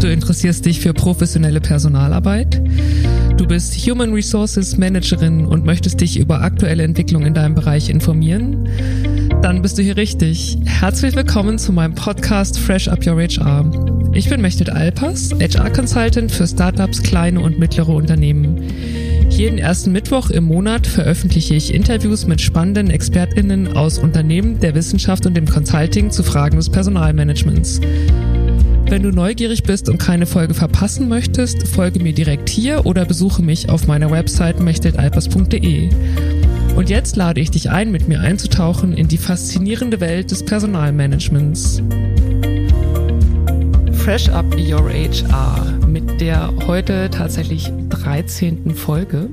[0.00, 2.62] Du interessierst dich für professionelle Personalarbeit.
[3.36, 8.68] Du bist Human Resources Managerin und möchtest dich über aktuelle Entwicklungen in deinem Bereich informieren.
[9.42, 10.56] Dann bist du hier richtig.
[10.64, 14.12] Herzlich willkommen zu meinem Podcast Fresh Up Your HR.
[14.12, 18.62] Ich bin Mechtet Alpers, HR Consultant für Startups, kleine und mittlere Unternehmen.
[19.30, 25.26] Jeden ersten Mittwoch im Monat veröffentliche ich Interviews mit spannenden ExpertInnen aus Unternehmen, der Wissenschaft
[25.26, 27.80] und dem Consulting zu Fragen des Personalmanagements.
[28.90, 33.42] Wenn du neugierig bist und keine Folge verpassen möchtest, folge mir direkt hier oder besuche
[33.42, 35.90] mich auf meiner Website mechteltalpers.de.
[36.74, 41.82] Und jetzt lade ich dich ein, mit mir einzutauchen in die faszinierende Welt des Personalmanagements.
[43.92, 48.74] Fresh Up Your HR mit der heute tatsächlich 13.
[48.74, 49.28] Folge.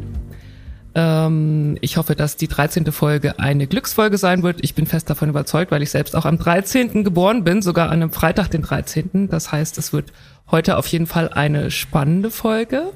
[0.96, 2.92] Ähm, ich hoffe, dass die 13.
[2.94, 4.64] Folge eine Glücksfolge sein wird.
[4.64, 7.04] Ich bin fest davon überzeugt, weil ich selbst auch am 13.
[7.04, 9.28] geboren bin, sogar an einem Freitag, den 13.
[9.30, 10.14] Das heißt, es wird
[10.50, 12.94] heute auf jeden Fall eine spannende Folge.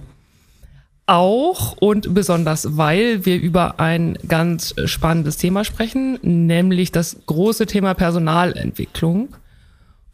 [1.08, 7.96] Auch und besonders, weil wir über ein ganz spannendes Thema sprechen, nämlich das große Thema
[7.96, 9.30] Personalentwicklung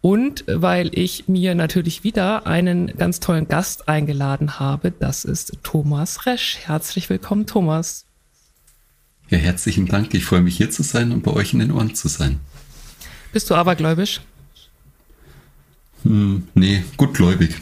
[0.05, 4.91] und weil ich mir natürlich wieder einen ganz tollen Gast eingeladen habe.
[4.91, 6.59] Das ist Thomas Resch.
[6.61, 8.05] Herzlich willkommen, Thomas.
[9.29, 10.13] Ja, herzlichen Dank.
[10.13, 12.39] Ich freue mich hier zu sein und bei euch in den Ohren zu sein.
[13.33, 14.21] Bist du abergläubisch?
[16.03, 17.55] Hm, nee, gutgläubig.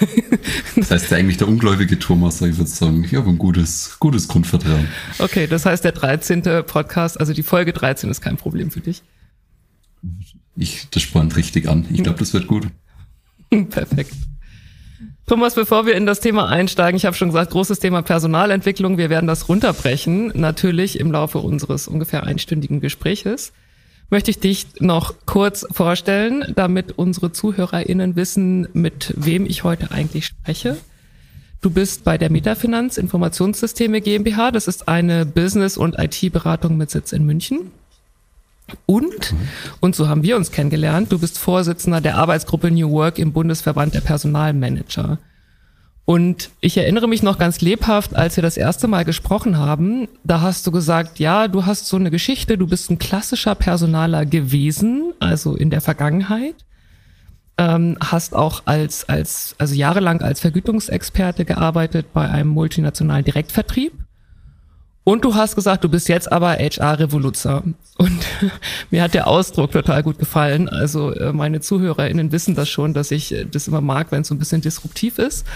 [0.76, 4.26] das heißt ja eigentlich der ungläubige Thomas, ich würde sagen, ich habe ein gutes, gutes
[4.26, 4.88] Grundvertrauen.
[5.18, 6.64] Okay, das heißt der 13.
[6.66, 9.02] Podcast, also die Folge 13 ist kein Problem für dich.
[10.56, 11.86] Ich, das spornt richtig an.
[11.90, 12.68] Ich glaube, das wird gut.
[13.70, 14.14] Perfekt.
[15.26, 18.98] Thomas, bevor wir in das Thema einsteigen, ich habe schon gesagt, großes Thema Personalentwicklung.
[18.98, 23.52] Wir werden das runterbrechen, natürlich im Laufe unseres ungefähr einstündigen Gespräches.
[24.10, 30.26] Möchte ich dich noch kurz vorstellen, damit unsere ZuhörerInnen wissen, mit wem ich heute eigentlich
[30.26, 30.76] spreche.
[31.62, 34.50] Du bist bei der Metafinanz Informationssysteme GmbH.
[34.50, 37.70] Das ist eine Business- und IT-Beratung mit Sitz in München.
[38.86, 39.34] Und,
[39.80, 43.94] und so haben wir uns kennengelernt, du bist Vorsitzender der Arbeitsgruppe New Work im Bundesverband
[43.94, 45.18] der Personalmanager.
[46.06, 50.42] Und ich erinnere mich noch ganz lebhaft, als wir das erste Mal gesprochen haben, da
[50.42, 55.14] hast du gesagt, ja, du hast so eine Geschichte, du bist ein klassischer Personaler gewesen,
[55.18, 56.56] also in der Vergangenheit,
[57.56, 63.92] ähm, hast auch als, als, also jahrelang als Vergütungsexperte gearbeitet bei einem multinationalen Direktvertrieb
[65.04, 67.62] und du hast gesagt, du bist jetzt aber HR-Revoluzer.
[67.98, 68.26] Und
[68.90, 70.68] mir hat der Ausdruck total gut gefallen.
[70.68, 74.28] Also äh, meine ZuhörerInnen wissen das schon, dass ich äh, das immer mag, wenn es
[74.28, 75.46] so ein bisschen disruptiv ist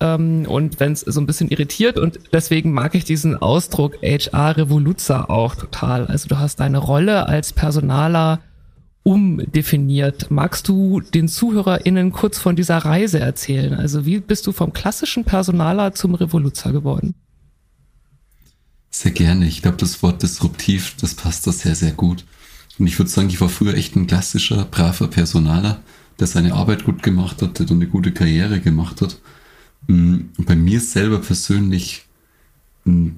[0.00, 1.98] ähm, und wenn es so ein bisschen irritiert.
[1.98, 6.06] Und deswegen mag ich diesen Ausdruck HR-Revoluzer auch total.
[6.06, 8.40] Also du hast deine Rolle als Personaler
[9.02, 10.30] umdefiniert.
[10.30, 13.74] Magst du den ZuhörerInnen kurz von dieser Reise erzählen?
[13.74, 17.14] Also wie bist du vom klassischen Personaler zum Revoluzer geworden?
[18.90, 19.46] Sehr gerne.
[19.46, 22.24] Ich glaube, das Wort disruptiv, das passt da sehr, sehr gut.
[22.78, 25.80] Und ich würde sagen, ich war früher echt ein klassischer, braver Personaler,
[26.18, 29.20] der seine Arbeit gut gemacht hat, der eine gute Karriere gemacht hat.
[29.86, 32.06] Und mm, bei mir selber persönlich,
[32.84, 33.08] mm,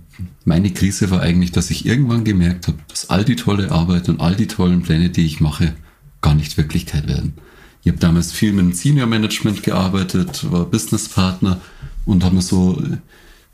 [0.44, 4.20] meine Krise war eigentlich, dass ich irgendwann gemerkt habe, dass all die tolle Arbeit und
[4.20, 5.74] all die tollen Pläne, die ich mache,
[6.20, 7.34] gar nicht Wirklichkeit werden.
[7.82, 11.60] Ich habe damals viel mit dem Senior Management gearbeitet, war Businesspartner
[12.04, 12.80] und habe mir so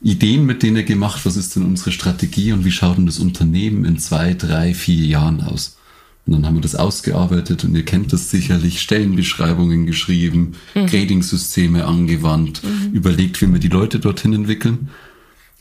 [0.01, 3.85] Ideen mit denen gemacht, was ist denn unsere Strategie und wie schaut denn das Unternehmen
[3.85, 5.77] in zwei, drei, vier Jahren aus.
[6.27, 10.87] Und dann haben wir das ausgearbeitet und ihr kennt das sicherlich, Stellenbeschreibungen geschrieben, mhm.
[10.87, 12.93] Grading-Systeme angewandt, mhm.
[12.93, 14.91] überlegt, wie wir die Leute dorthin entwickeln.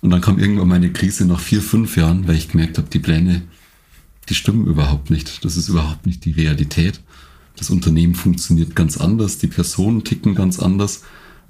[0.02, 3.00] Und dann kam irgendwann meine Krise nach vier, fünf Jahren, weil ich gemerkt habe, die
[3.00, 3.44] Pläne,
[4.30, 5.44] die stimmen überhaupt nicht.
[5.46, 7.00] Das ist überhaupt nicht die Realität.
[7.56, 11.04] Das Unternehmen funktioniert ganz anders, die Personen ticken ganz anders.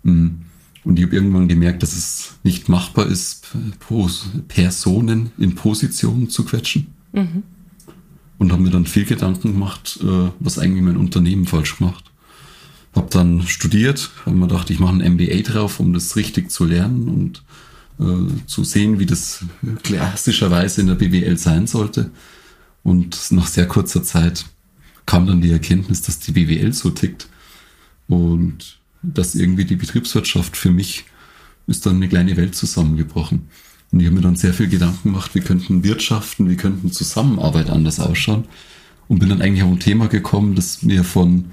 [0.03, 0.43] Mhm.
[0.83, 3.47] Und ich habe irgendwann gemerkt, dass es nicht machbar ist,
[4.47, 6.87] Personen in Positionen zu quetschen.
[7.13, 7.43] Mhm.
[8.37, 12.11] Und habe mir dann viel Gedanken gemacht, äh, was eigentlich mein Unternehmen falsch macht.
[12.95, 16.65] Habe dann studiert, habe mir gedacht, ich mache ein MBA drauf, um das richtig zu
[16.65, 17.43] lernen und
[17.99, 19.43] äh, zu sehen, wie das
[19.83, 22.11] klassischerweise in der BWL sein sollte.
[22.83, 24.45] Und nach sehr kurzer Zeit
[25.05, 27.27] kam dann die Erkenntnis, dass die BWL so tickt.
[28.07, 31.05] Und dass irgendwie die Betriebswirtschaft für mich
[31.67, 33.47] ist dann eine kleine Welt zusammengebrochen.
[33.91, 37.69] Und ich habe mir dann sehr viel Gedanken gemacht, wie könnten Wirtschaften, wie könnten Zusammenarbeit
[37.69, 38.45] anders ausschauen.
[39.07, 41.45] Und bin dann eigentlich auf ein Thema gekommen, das mir von,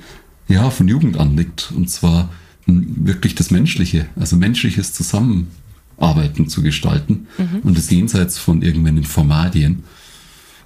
[0.49, 1.73] ja, von Jugend an liegt.
[1.73, 2.31] Und zwar
[2.67, 7.61] wirklich das Menschliche, also menschliches Zusammenarbeiten zu gestalten mhm.
[7.63, 9.85] und das jenseits von irgendwelchen Formalien.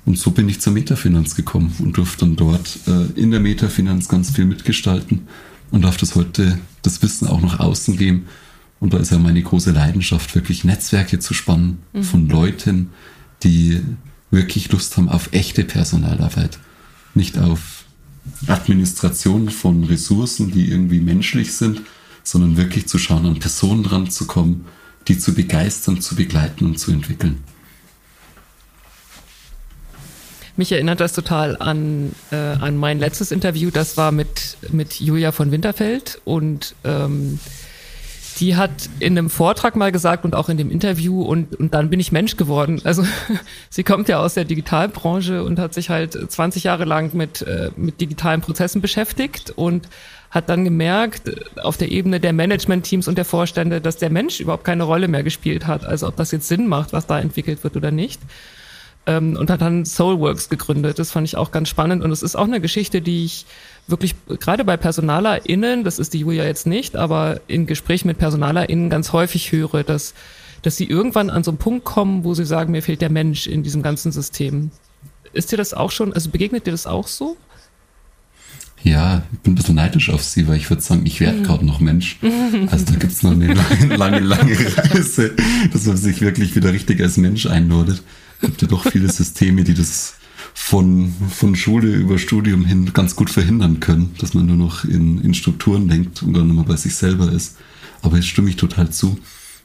[0.05, 4.09] Und so bin ich zur Metafinanz gekommen und durfte dann dort äh, in der Metafinanz
[4.09, 5.23] ganz viel mitgestalten
[5.71, 8.27] und darf das heute, das Wissen auch nach außen geben.
[8.81, 12.03] Und da ist ja meine große Leidenschaft, wirklich Netzwerke zu spannen mhm.
[12.03, 12.91] von Leuten,
[13.43, 13.81] die
[14.31, 16.59] wirklich Lust haben auf echte Personalarbeit.
[17.15, 17.85] Nicht auf
[18.47, 21.83] Administration von Ressourcen, die irgendwie menschlich sind,
[22.23, 24.67] sondern wirklich zu schauen, an Personen ranzukommen,
[25.09, 27.39] die zu begeistern, zu begleiten und zu entwickeln.
[30.59, 33.71] Mich erinnert das total an, äh, an mein letztes Interview.
[33.71, 37.39] Das war mit, mit Julia von Winterfeld und ähm,
[38.41, 41.91] die hat in einem Vortrag mal gesagt und auch in dem Interview und, und dann
[41.91, 42.81] bin ich Mensch geworden.
[42.83, 43.05] Also
[43.71, 47.71] sie kommt ja aus der Digitalbranche und hat sich halt 20 Jahre lang mit, äh,
[47.77, 49.89] mit digitalen Prozessen beschäftigt und
[50.29, 51.31] hat dann gemerkt,
[51.63, 55.23] auf der Ebene der Managementteams und der Vorstände, dass der Mensch überhaupt keine Rolle mehr
[55.23, 55.85] gespielt hat.
[55.85, 58.21] Also ob das jetzt Sinn macht, was da entwickelt wird oder nicht
[59.09, 60.99] ähm, und hat dann Soulworks gegründet.
[60.99, 63.47] Das fand ich auch ganz spannend und es ist auch eine Geschichte, die ich
[63.87, 68.91] wirklich gerade bei PersonalerInnen, das ist die Julia jetzt nicht, aber in Gesprächen mit PersonalerInnen
[68.91, 70.13] ganz häufig höre, dass,
[70.61, 73.47] dass sie irgendwann an so einen Punkt kommen, wo sie sagen, mir fehlt der Mensch
[73.47, 74.71] in diesem ganzen System.
[75.33, 77.39] Ist dir das auch schon, also begegnet dir das auch so?
[78.83, 81.45] Ja, ich bin ein bisschen neidisch auf sie, weil ich würde sagen, ich werde mhm.
[81.45, 82.19] gerade noch Mensch.
[82.71, 85.35] Also da gibt's noch eine lange, lange, lange Reise,
[85.73, 88.03] dass man sich wirklich wieder richtig als Mensch einnordet
[88.41, 90.15] gibt ja doch viele Systeme, die das
[90.55, 95.21] von, von Schule über Studium hin ganz gut verhindern können, dass man nur noch in,
[95.23, 97.57] in Strukturen denkt und dann immer bei sich selber ist.
[98.03, 99.19] Aber jetzt stimme ich total zu.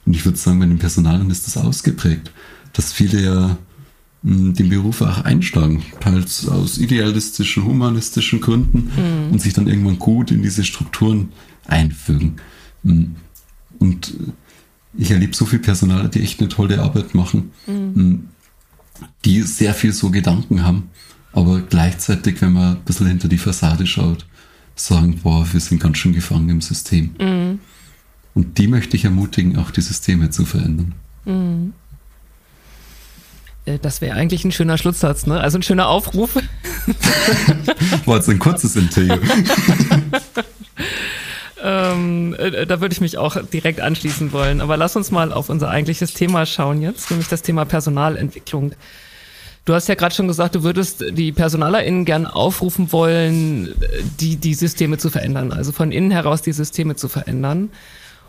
[0.05, 2.31] Und ich würde sagen, bei den Personalen ist das ausgeprägt,
[2.73, 3.57] dass viele ja
[4.23, 9.31] hm, den Beruf auch einschlagen, teils aus idealistischen, humanistischen Gründen mhm.
[9.31, 11.29] und sich dann irgendwann gut in diese Strukturen
[11.65, 12.37] einfügen.
[12.83, 13.15] Hm.
[13.79, 14.13] Und
[14.97, 17.51] ich erlebe so viel Personal, die echt eine tolle Arbeit machen.
[17.67, 18.29] Mhm.
[19.25, 20.89] Die sehr viel so Gedanken haben,
[21.31, 24.25] aber gleichzeitig, wenn man ein bisschen hinter die Fassade schaut,
[24.75, 27.15] sagen, boah, wir sind ganz schön gefangen im System.
[27.19, 27.59] Mhm.
[28.33, 30.93] Und die möchte ich ermutigen, auch die Systeme zu verändern.
[31.25, 31.73] Mhm.
[33.65, 35.39] Äh, das wäre eigentlich ein schöner Schlusssatz, ne?
[35.39, 36.35] Also ein schöner Aufruf.
[38.05, 39.17] War jetzt ein kurzes Interview.
[41.63, 44.59] ähm, äh, da würde ich mich auch direkt anschließen wollen.
[44.59, 48.73] Aber lass uns mal auf unser eigentliches Thema schauen jetzt, nämlich das Thema Personalentwicklung.
[49.65, 53.73] Du hast ja gerade schon gesagt, du würdest die PersonalerInnen gern aufrufen wollen,
[54.19, 57.69] die, die Systeme zu verändern, also von innen heraus die Systeme zu verändern.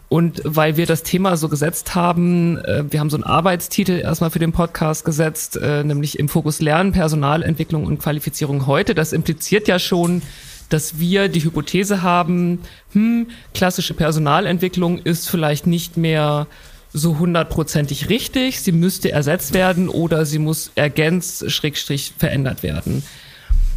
[0.08, 4.30] Und weil wir das Thema so gesetzt haben, äh, wir haben so einen Arbeitstitel erstmal
[4.30, 8.94] für den Podcast gesetzt, äh, nämlich im Fokus Lernen, Personalentwicklung und Qualifizierung heute.
[8.94, 10.22] Das impliziert ja schon,
[10.68, 12.60] dass wir die Hypothese haben,
[12.92, 16.46] hm, klassische Personalentwicklung ist vielleicht nicht mehr
[16.92, 23.02] so hundertprozentig richtig, sie müsste ersetzt werden oder sie muss ergänzt, schrägstrich verändert werden.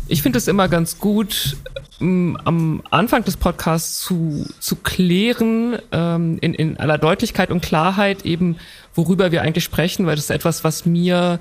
[0.07, 1.57] Ich finde es immer ganz gut,
[1.99, 8.23] ähm, am Anfang des Podcasts zu, zu klären, ähm, in, in aller Deutlichkeit und Klarheit
[8.23, 8.57] eben,
[8.95, 11.39] worüber wir eigentlich sprechen, weil das ist etwas, was mir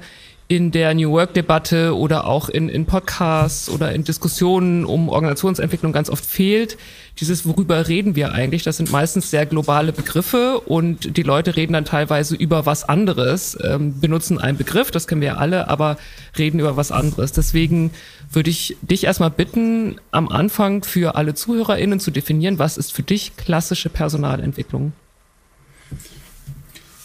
[0.48, 6.08] in der New Work-Debatte oder auch in, in Podcasts oder in Diskussionen um Organisationsentwicklung ganz
[6.08, 6.78] oft fehlt.
[7.18, 8.62] Dieses, worüber reden wir eigentlich?
[8.62, 13.58] Das sind meistens sehr globale Begriffe und die Leute reden dann teilweise über was anderes,
[13.64, 15.96] ähm, benutzen einen Begriff, das kennen wir alle, aber
[16.38, 17.32] reden über was anderes.
[17.32, 17.90] Deswegen
[18.30, 23.02] würde ich dich erstmal bitten, am Anfang für alle ZuhörerInnen zu definieren, was ist für
[23.02, 24.92] dich klassische Personalentwicklung?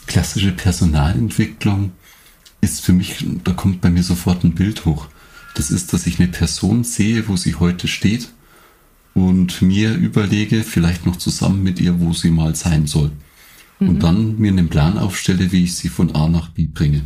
[0.05, 1.93] Klassische Personalentwicklung
[2.61, 5.07] ist für mich, da kommt bei mir sofort ein Bild hoch.
[5.55, 8.29] Das ist, dass ich eine Person sehe, wo sie heute steht
[9.13, 13.11] und mir überlege, vielleicht noch zusammen mit ihr, wo sie mal sein soll.
[13.79, 13.89] Mhm.
[13.89, 17.01] Und dann mir einen Plan aufstelle, wie ich sie von A nach B bringe.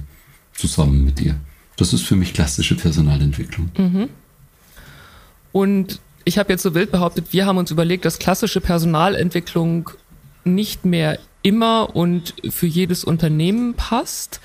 [0.54, 1.36] Zusammen mit ihr.
[1.78, 3.72] Das ist für mich klassische Personalentwicklung.
[3.78, 4.10] Mhm.
[5.52, 9.90] Und ich habe jetzt so wild behauptet, wir haben uns überlegt, dass klassische Personalentwicklung
[10.44, 14.40] nicht mehr immer und für jedes Unternehmen passt.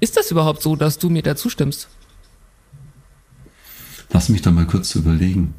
[0.00, 1.88] Ist das überhaupt so, dass du mir da zustimmst?
[4.12, 5.54] Lass mich da mal kurz überlegen.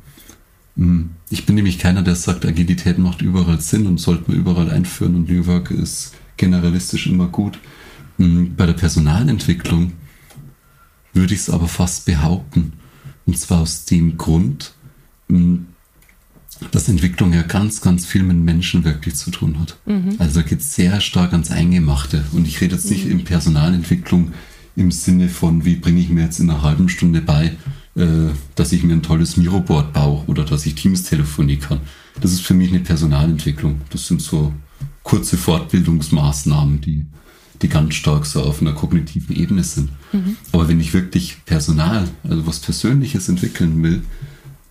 [0.75, 4.69] Hm, ich bin nämlich keiner, der sagt, Agilität macht überall Sinn und sollte man überall
[4.69, 7.59] einführen und New Work ist generalistisch immer gut.
[8.17, 9.93] Hm, bei der Personalentwicklung
[11.13, 12.73] würde ich es aber fast behaupten.
[13.25, 14.73] Und zwar aus dem Grund,
[15.29, 15.67] hm,
[16.69, 19.77] dass Entwicklung ja ganz, ganz viel mit Menschen wirklich zu tun hat.
[19.85, 20.15] Mhm.
[20.19, 22.23] Also da geht es sehr stark ans Eingemachte.
[22.33, 23.11] Und ich rede jetzt nicht mhm.
[23.11, 24.33] in Personalentwicklung
[24.75, 27.53] im Sinne von, wie bringe ich mir jetzt in einer halben Stunde bei,
[27.95, 31.79] äh, dass ich mir ein tolles Miroboard baue oder dass ich Teams telefonieren kann.
[32.21, 33.81] Das ist für mich eine Personalentwicklung.
[33.89, 34.53] Das sind so
[35.03, 37.05] kurze Fortbildungsmaßnahmen, die,
[37.61, 39.89] die ganz stark so auf einer kognitiven Ebene sind.
[40.13, 40.37] Mhm.
[40.51, 44.03] Aber wenn ich wirklich Personal, also was Persönliches entwickeln will,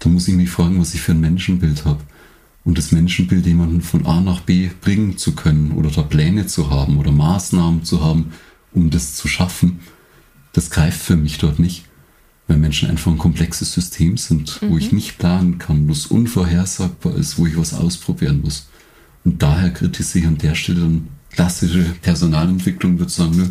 [0.00, 2.00] da muss ich mich fragen, was ich für ein Menschenbild habe.
[2.62, 6.70] um das Menschenbild jemanden von A nach B bringen zu können oder da Pläne zu
[6.70, 8.32] haben oder Maßnahmen zu haben,
[8.72, 9.80] um das zu schaffen,
[10.52, 11.84] das greift für mich dort nicht.
[12.48, 14.70] Weil Menschen einfach ein komplexes System sind, mhm.
[14.70, 14.96] wo ich mhm.
[14.96, 18.68] nicht planen kann, wo es unvorhersagbar ist, wo ich was ausprobieren muss.
[19.24, 23.48] Und daher kritisiere ich an der Stelle dann klassische Personalentwicklung, würde sagen, nö,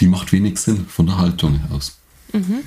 [0.00, 1.98] die macht wenig Sinn von der Haltung aus.
[2.32, 2.60] Mhm.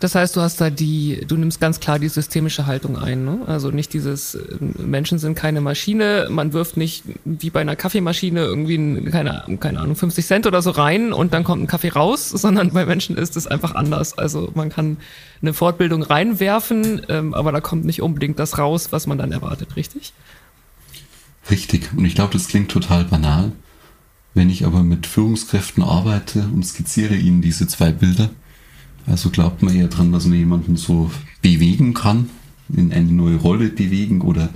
[0.00, 3.40] Das heißt, du hast da die, du nimmst ganz klar die systemische Haltung ein, ne?
[3.46, 8.44] Also nicht dieses, äh, Menschen sind keine Maschine, man wirft nicht wie bei einer Kaffeemaschine
[8.44, 11.88] irgendwie, ein, keine, keine Ahnung, 50 Cent oder so rein und dann kommt ein Kaffee
[11.88, 14.16] raus, sondern bei Menschen ist es einfach anders.
[14.16, 14.98] Also man kann
[15.42, 19.74] eine Fortbildung reinwerfen, ähm, aber da kommt nicht unbedingt das raus, was man dann erwartet,
[19.74, 20.12] richtig?
[21.50, 21.90] Richtig.
[21.96, 23.50] Und ich glaube, das klingt total banal.
[24.34, 28.30] Wenn ich aber mit Führungskräften arbeite und skizziere ihnen diese zwei Bilder,
[29.08, 31.10] also glaubt man eher dran, dass man jemanden so
[31.42, 32.30] bewegen kann,
[32.74, 34.50] in eine neue Rolle bewegen oder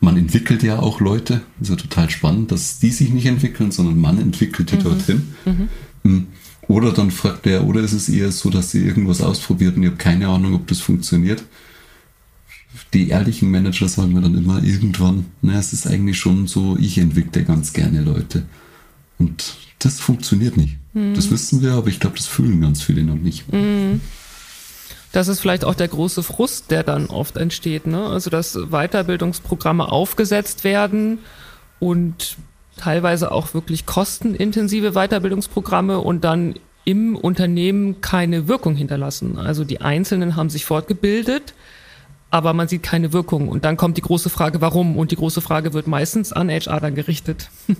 [0.00, 1.42] man entwickelt ja auch Leute.
[1.58, 4.82] Das ist ja total spannend, dass die sich nicht entwickeln, sondern man entwickelt die mhm.
[4.82, 5.22] dorthin.
[5.44, 5.68] Mhm.
[6.04, 6.26] Hm.
[6.68, 9.88] Oder dann fragt er, oder ist es eher so, dass sie irgendwas ausprobiert und ich
[9.88, 11.42] habe keine Ahnung, ob das funktioniert.
[12.92, 16.98] Die ehrlichen Manager sagen mir dann immer irgendwann, na, es ist eigentlich schon so, ich
[16.98, 18.44] entwickle ganz gerne Leute.
[19.18, 20.76] Und das funktioniert nicht.
[20.92, 21.14] Mhm.
[21.14, 23.52] Das wissen wir, aber ich glaube, das fühlen ganz viele noch nicht.
[23.52, 24.00] Mhm.
[25.12, 27.86] Das ist vielleicht auch der große Frust, der dann oft entsteht.
[27.86, 28.04] Ne?
[28.04, 31.20] Also, dass Weiterbildungsprogramme aufgesetzt werden
[31.78, 32.36] und
[32.76, 36.54] teilweise auch wirklich kostenintensive Weiterbildungsprogramme und dann
[36.84, 39.36] im Unternehmen keine Wirkung hinterlassen.
[39.36, 41.52] Also die Einzelnen haben sich fortgebildet,
[42.30, 43.48] aber man sieht keine Wirkung.
[43.48, 44.96] Und dann kommt die große Frage, warum?
[44.96, 47.50] Und die große Frage wird meistens an HR dann gerichtet.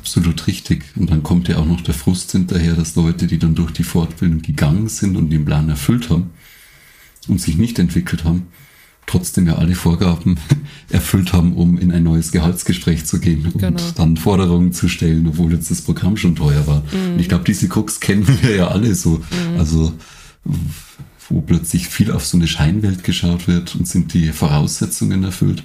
[0.00, 0.84] Absolut richtig.
[0.96, 3.82] Und dann kommt ja auch noch der Frust hinterher, dass Leute, die dann durch die
[3.82, 6.30] Fortbildung gegangen sind und den Plan erfüllt haben
[7.28, 8.46] und sich nicht entwickelt haben,
[9.06, 10.38] trotzdem ja alle Vorgaben
[10.88, 13.82] erfüllt haben, um in ein neues Gehaltsgespräch zu gehen und genau.
[13.94, 16.82] dann Forderungen zu stellen, obwohl jetzt das Programm schon teuer war.
[16.92, 17.12] Mhm.
[17.12, 19.18] Und ich glaube, diese Cooks kennen wir ja alle so.
[19.18, 19.58] Mhm.
[19.58, 19.92] Also
[21.28, 25.62] wo plötzlich viel auf so eine Scheinwelt geschaut wird und sind die Voraussetzungen erfüllt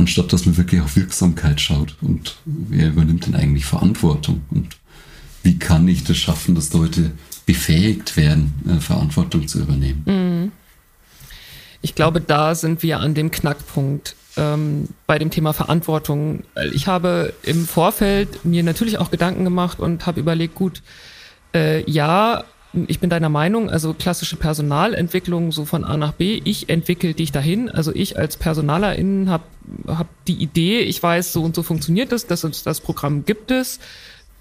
[0.00, 4.76] anstatt dass man wirklich auf Wirksamkeit schaut und wer übernimmt denn eigentlich Verantwortung und
[5.42, 7.12] wie kann ich das schaffen, dass Leute
[7.46, 10.02] befähigt werden, äh, Verantwortung zu übernehmen.
[10.06, 10.52] Mhm.
[11.82, 16.44] Ich glaube, da sind wir an dem Knackpunkt ähm, bei dem Thema Verantwortung.
[16.72, 20.82] Ich habe im Vorfeld mir natürlich auch Gedanken gemacht und habe überlegt, gut,
[21.54, 22.44] äh, ja,
[22.86, 27.32] ich bin deiner Meinung, also klassische Personalentwicklung so von A nach B, ich entwickle dich
[27.32, 29.44] dahin, also ich als Personalerin habe
[29.86, 33.80] hab die Idee, ich weiß, so und so funktioniert das und das Programm gibt es,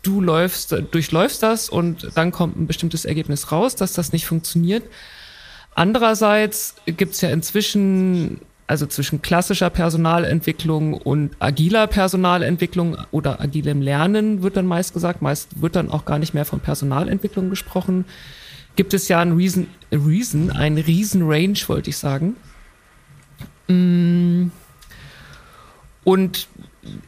[0.03, 4.83] du läufst, durchläufst das und dann kommt ein bestimmtes Ergebnis raus, dass das nicht funktioniert.
[5.75, 14.43] Andererseits gibt es ja inzwischen also zwischen klassischer Personalentwicklung und agiler Personalentwicklung oder agilem Lernen
[14.43, 18.05] wird dann meist gesagt, meist wird dann auch gar nicht mehr von Personalentwicklung gesprochen,
[18.75, 22.35] gibt es ja ein Reason, Reason ein Riesen-Range, wollte ich sagen.
[23.67, 24.51] Mm.
[26.03, 26.47] Und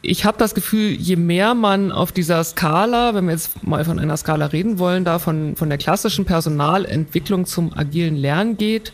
[0.01, 3.99] ich habe das Gefühl, je mehr man auf dieser Skala, wenn wir jetzt mal von
[3.99, 8.93] einer Skala reden wollen, da von, von der klassischen Personalentwicklung zum agilen Lernen geht,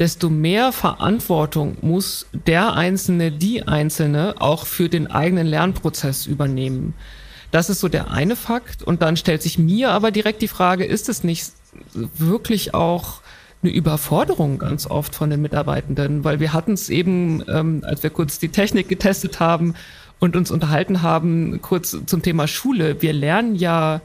[0.00, 6.94] desto mehr Verantwortung muss der Einzelne, die Einzelne auch für den eigenen Lernprozess übernehmen.
[7.50, 8.82] Das ist so der eine Fakt.
[8.82, 11.52] Und dann stellt sich mir aber direkt die Frage, ist es nicht
[11.92, 13.20] wirklich auch
[13.62, 16.24] eine Überforderung ganz oft von den Mitarbeitenden?
[16.24, 19.74] Weil wir hatten es eben, ähm, als wir kurz die Technik getestet haben
[20.18, 23.02] und uns unterhalten haben, kurz zum Thema Schule.
[23.02, 24.00] Wir lernen ja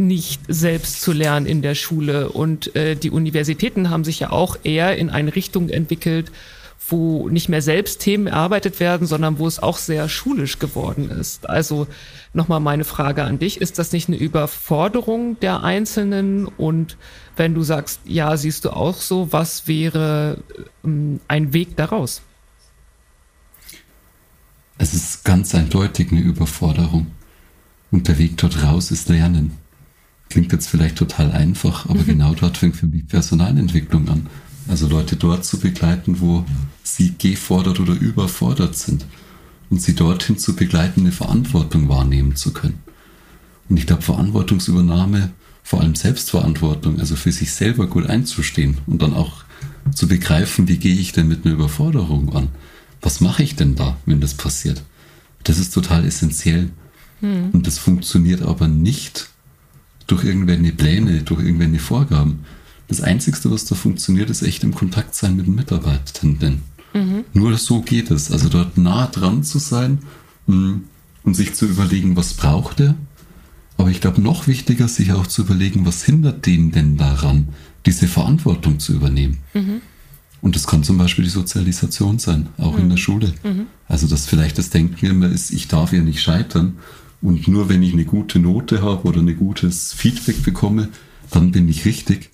[0.00, 2.30] nicht selbst zu lernen in der Schule.
[2.30, 6.32] Und äh, die Universitäten haben sich ja auch eher in eine Richtung entwickelt,
[6.88, 11.48] wo nicht mehr selbst Themen erarbeitet werden, sondern wo es auch sehr schulisch geworden ist.
[11.48, 11.86] Also
[12.32, 16.46] nochmal meine Frage an dich, ist das nicht eine Überforderung der Einzelnen?
[16.46, 16.96] Und
[17.36, 20.38] wenn du sagst, ja, siehst du auch so, was wäre
[20.84, 22.22] ähm, ein Weg daraus?
[24.78, 27.08] Es ist ganz eindeutig eine Überforderung.
[27.90, 29.58] Und der Weg dort raus ist Lernen.
[30.30, 32.06] Klingt jetzt vielleicht total einfach, aber mhm.
[32.06, 34.26] genau dort fängt für mich Personalentwicklung an.
[34.68, 36.46] Also Leute dort zu begleiten, wo
[36.84, 39.04] sie gefordert oder überfordert sind.
[39.68, 42.78] Und sie dorthin zu begleiten, eine Verantwortung wahrnehmen zu können.
[43.68, 45.30] Und ich glaube, Verantwortungsübernahme,
[45.62, 49.44] vor allem Selbstverantwortung, also für sich selber gut einzustehen und dann auch
[49.92, 52.48] zu begreifen, wie gehe ich denn mit einer Überforderung an?
[53.00, 54.82] Was mache ich denn da, wenn das passiert?
[55.44, 56.70] Das ist total essentiell.
[57.20, 57.50] Hm.
[57.52, 59.30] Und das funktioniert aber nicht
[60.10, 62.40] durch irgendwelche Pläne, durch irgendwelche Vorgaben.
[62.88, 66.62] Das Einzige, was da funktioniert, ist echt im Kontakt sein mit den Mitarbeitenden.
[66.92, 67.24] Mhm.
[67.32, 68.32] Nur so geht es.
[68.32, 69.98] Also dort nah dran zu sein
[70.46, 70.72] mm,
[71.22, 72.96] und sich zu überlegen, was braucht er.
[73.76, 77.48] Aber ich glaube, noch wichtiger, sich auch zu überlegen, was hindert den denn daran,
[77.86, 79.38] diese Verantwortung zu übernehmen.
[79.54, 79.80] Mhm.
[80.42, 82.80] Und das kann zum Beispiel die Sozialisation sein, auch mhm.
[82.80, 83.32] in der Schule.
[83.44, 83.66] Mhm.
[83.86, 86.78] Also, dass vielleicht das Denken immer ist, ich darf ja nicht scheitern.
[87.22, 90.88] Und nur wenn ich eine gute Note habe oder ein gutes Feedback bekomme,
[91.30, 92.30] dann bin ich richtig.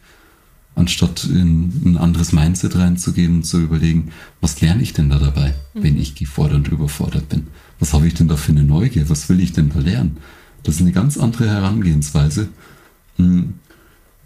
[0.74, 5.54] Anstatt in ein anderes Mindset reinzugehen und zu überlegen, was lerne ich denn da dabei,
[5.74, 5.82] mhm.
[5.82, 7.46] wenn ich gefordert und überfordert bin?
[7.80, 9.08] Was habe ich denn da für eine Neugier?
[9.08, 10.18] Was will ich denn da lernen?
[10.62, 12.48] Das ist eine ganz andere Herangehensweise.
[13.16, 13.54] Hm.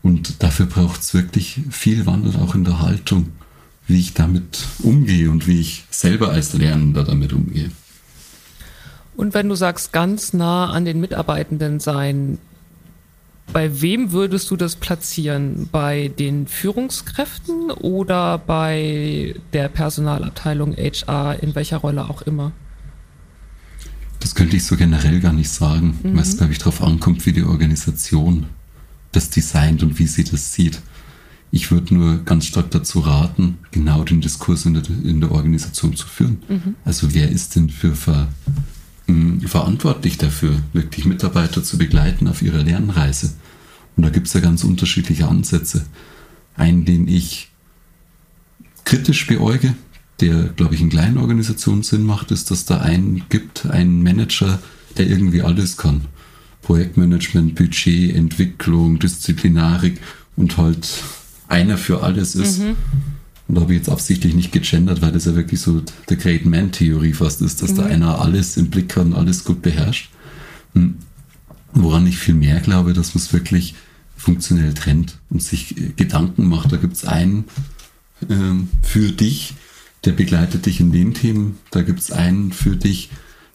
[0.03, 3.29] Und dafür braucht es wirklich viel Wandel auch in der Haltung
[3.91, 7.71] wie ich damit umgehe und wie ich selber als Lernender damit umgehe.
[9.21, 12.39] Und wenn du sagst, ganz nah an den Mitarbeitenden sein,
[13.53, 15.69] bei wem würdest du das platzieren?
[15.71, 22.53] Bei den Führungskräften oder bei der Personalabteilung HR, in welcher Rolle auch immer?
[24.21, 26.15] Das könnte ich so generell gar nicht sagen, mhm.
[26.15, 28.47] weil es, glaube ich, darauf ankommt, wie die Organisation
[29.13, 30.81] das designt und wie sie das sieht.
[31.51, 35.95] Ich würde nur ganz stark dazu raten, genau den Diskurs in der, in der Organisation
[35.95, 36.43] zu führen.
[36.49, 36.77] Mhm.
[36.87, 38.29] Also wer ist denn für ver,
[39.11, 43.35] mh, verantwortlich dafür, wirklich Mitarbeiter zu begleiten auf ihrer Lernreise?
[43.97, 45.85] Und da gibt es ja ganz unterschiedliche Ansätze.
[46.57, 47.49] Einen, den ich
[48.85, 49.75] kritisch beäuge,
[50.21, 54.61] der, glaube ich, in kleinen Organisationen Sinn macht, ist, dass da einen gibt, einen Manager,
[54.97, 56.03] der irgendwie alles kann.
[56.63, 60.01] Projektmanagement, Budget, Entwicklung, Disziplinarik
[60.37, 60.89] und halt
[61.49, 62.61] einer für alles ist.
[62.61, 62.77] Mhm.
[63.51, 66.47] Und da habe ich jetzt absichtlich nicht gegendert, weil das ja wirklich so der Great
[66.47, 67.77] Man-Theorie fast ist, dass mhm.
[67.79, 70.09] da einer alles im Blick hat und alles gut beherrscht.
[70.75, 70.95] Hm.
[71.73, 73.75] Woran ich viel mehr glaube, dass man es wirklich
[74.17, 76.71] funktionell trennt und sich äh, Gedanken macht.
[76.71, 77.43] Da gibt es einen
[78.29, 79.55] ähm, für dich,
[80.05, 81.59] der begleitet dich in den Themen.
[81.73, 83.11] Da gibt es einen für dich,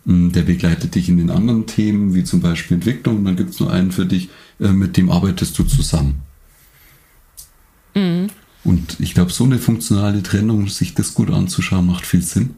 [0.06, 3.19] hm, der begleitet dich in den anderen Themen, wie zum Beispiel Entwicklung.
[3.19, 4.28] Und dann gibt es nur einen für dich,
[4.60, 6.15] äh, mit dem arbeitest du zusammen.
[7.93, 8.28] Mhm.
[8.65, 12.56] Und ich glaube, so eine funktionale Trennung, sich das gut anzuschauen, macht viel Sinn.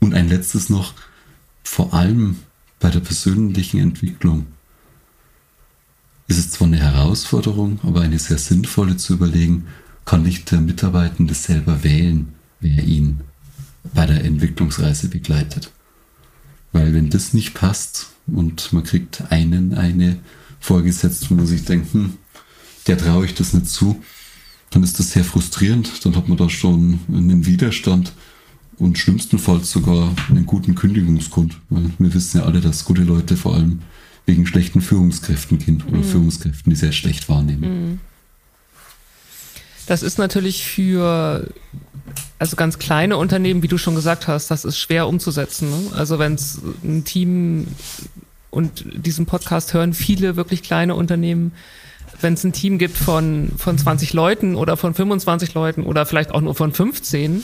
[0.00, 0.94] Und ein letztes noch,
[1.62, 2.36] vor allem
[2.80, 4.46] bei der persönlichen Entwicklung
[6.26, 9.68] ist es zwar eine Herausforderung, aber eine sehr sinnvolle zu überlegen,
[10.04, 13.20] kann nicht der Mitarbeitende selber wählen, wer ihn
[13.94, 15.70] bei der Entwicklungsreise begleitet.
[16.72, 20.18] Weil wenn das nicht passt und man kriegt einen, eine
[20.58, 22.14] vorgesetzt, wo man sich denkt, hm,
[22.88, 24.02] der traue ich das nicht zu,
[24.70, 26.04] dann ist das sehr frustrierend.
[26.04, 28.12] Dann hat man da schon einen Widerstand
[28.78, 31.58] und schlimmstenfalls sogar einen guten Kündigungsgrund.
[31.70, 33.82] Weil wir wissen ja alle, dass gute Leute vor allem
[34.26, 36.04] wegen schlechten Führungskräften gehen oder mhm.
[36.04, 37.90] Führungskräften, die sehr schlecht wahrnehmen.
[37.90, 38.00] Mhm.
[39.86, 41.48] Das ist natürlich für
[42.38, 45.70] also ganz kleine Unternehmen, wie du schon gesagt hast, das ist schwer umzusetzen.
[45.70, 45.92] Ne?
[45.96, 47.68] Also wenn es ein Team
[48.50, 51.52] und diesen Podcast hören viele wirklich kleine Unternehmen,
[52.20, 56.32] wenn es ein Team gibt von, von 20 Leuten oder von 25 Leuten oder vielleicht
[56.32, 57.42] auch nur von 15,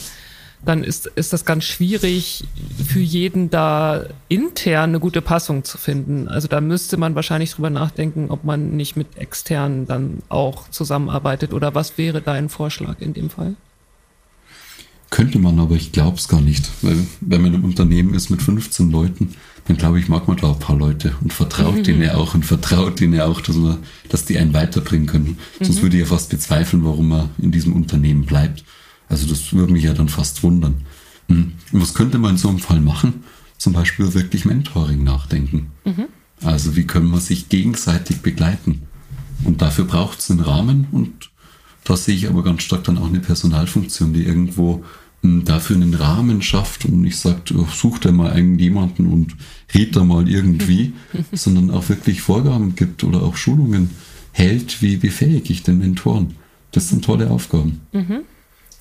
[0.65, 2.45] dann ist, ist das ganz schwierig
[2.87, 6.29] für jeden da intern eine gute Passung zu finden.
[6.29, 11.53] Also da müsste man wahrscheinlich drüber nachdenken, ob man nicht mit externen dann auch zusammenarbeitet
[11.53, 13.57] oder was wäre dein Vorschlag in dem Fall?
[15.13, 16.71] Könnte man, aber ich glaube es gar nicht.
[16.81, 19.35] Weil wenn man im Unternehmen ist mit 15 Leuten,
[19.67, 21.83] dann glaube ich, mag man da ein paar Leute und vertraut mhm.
[21.85, 23.77] denen auch und vertraut denen auch, dass, man,
[24.09, 25.37] dass die einen weiterbringen können.
[25.61, 25.65] Mhm.
[25.67, 28.65] Sonst würde ich ja fast bezweifeln, warum man in diesem Unternehmen bleibt.
[29.11, 30.77] Also das würde mich ja dann fast wundern.
[31.29, 33.23] Und was könnte man in so einem Fall machen?
[33.59, 35.73] Zum Beispiel wirklich Mentoring nachdenken.
[35.85, 36.07] Mhm.
[36.43, 38.81] Also wie können wir sich gegenseitig begleiten?
[39.45, 41.31] Und dafür braucht es einen Rahmen und
[41.85, 44.85] da sehe ich aber ganz stark dann auch eine Personalfunktion, die irgendwo
[45.23, 49.37] dafür einen Rahmen schafft und nicht sagt, oh, such dir mal irgendjemanden und
[49.73, 50.93] red da mal irgendwie,
[51.33, 53.91] sondern auch wirklich Vorgaben gibt oder auch Schulungen
[54.33, 56.35] hält, wie befähige ich den Mentoren.
[56.73, 57.81] Das sind tolle Aufgaben.
[57.93, 58.21] Mhm.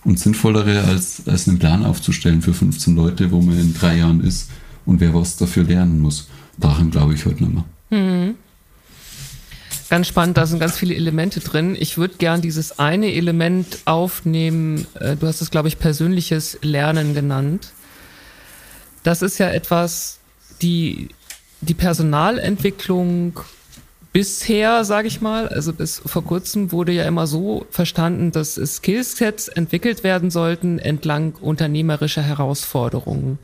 [0.04, 4.22] Und sinnvollere als, als einen Plan aufzustellen für 15 Leute, wo man in drei Jahren
[4.22, 4.50] ist
[4.86, 6.28] und wer was dafür lernen muss.
[6.58, 7.66] Daran glaube ich heute nicht mehr.
[7.92, 8.36] Mhm.
[9.92, 11.76] Ganz spannend, da sind ganz viele Elemente drin.
[11.78, 14.88] Ich würde gern dieses eine Element aufnehmen.
[14.98, 17.74] Äh, du hast es, glaube ich, persönliches Lernen genannt.
[19.04, 20.20] Das ist ja etwas,
[20.62, 21.10] die,
[21.60, 23.42] die Personalentwicklung
[24.14, 29.50] bisher, sage ich mal, also bis vor kurzem wurde ja immer so verstanden, dass Skillsets
[29.50, 33.40] entwickelt werden sollten entlang unternehmerischer Herausforderungen.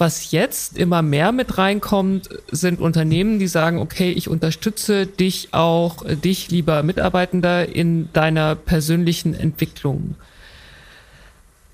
[0.00, 6.06] Was jetzt immer mehr mit reinkommt, sind Unternehmen, die sagen, okay, ich unterstütze dich auch,
[6.06, 10.14] dich, lieber Mitarbeitender, in deiner persönlichen Entwicklung.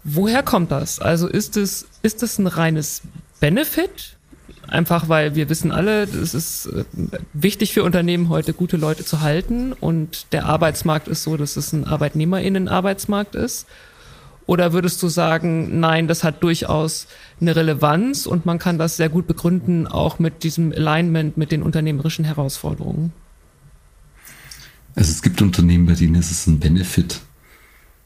[0.02, 0.98] Woher kommt das?
[0.98, 3.02] Also ist es, ist es ein reines
[3.38, 4.16] Benefit?
[4.66, 6.84] Einfach weil wir wissen alle, es ist äh,
[7.32, 11.72] wichtig für Unternehmen heute gute Leute zu halten und der Arbeitsmarkt ist so, dass es
[11.72, 13.68] ein Arbeitnehmerinnen-Arbeitsmarkt ist.
[14.46, 17.08] Oder würdest du sagen, nein, das hat durchaus
[17.40, 21.62] eine Relevanz und man kann das sehr gut begründen, auch mit diesem Alignment mit den
[21.62, 23.12] unternehmerischen Herausforderungen?
[24.94, 27.20] Also es gibt Unternehmen, bei denen ist es ein Benefit.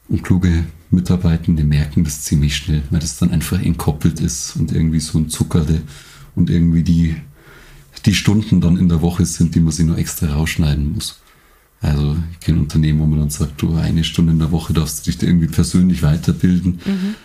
[0.09, 4.99] Und kluge Mitarbeitende merken das ziemlich schnell, weil das dann einfach entkoppelt ist und irgendwie
[4.99, 5.83] so ein Zuckerle
[6.35, 7.15] und irgendwie die,
[8.05, 11.21] die Stunden dann in der Woche sind, die man sich nur extra rausschneiden muss.
[11.81, 15.05] Also ich kenne Unternehmen, wo man dann sagt, du eine Stunde in der Woche darfst
[15.05, 16.79] du dich irgendwie persönlich weiterbilden.
[16.85, 17.15] Mhm.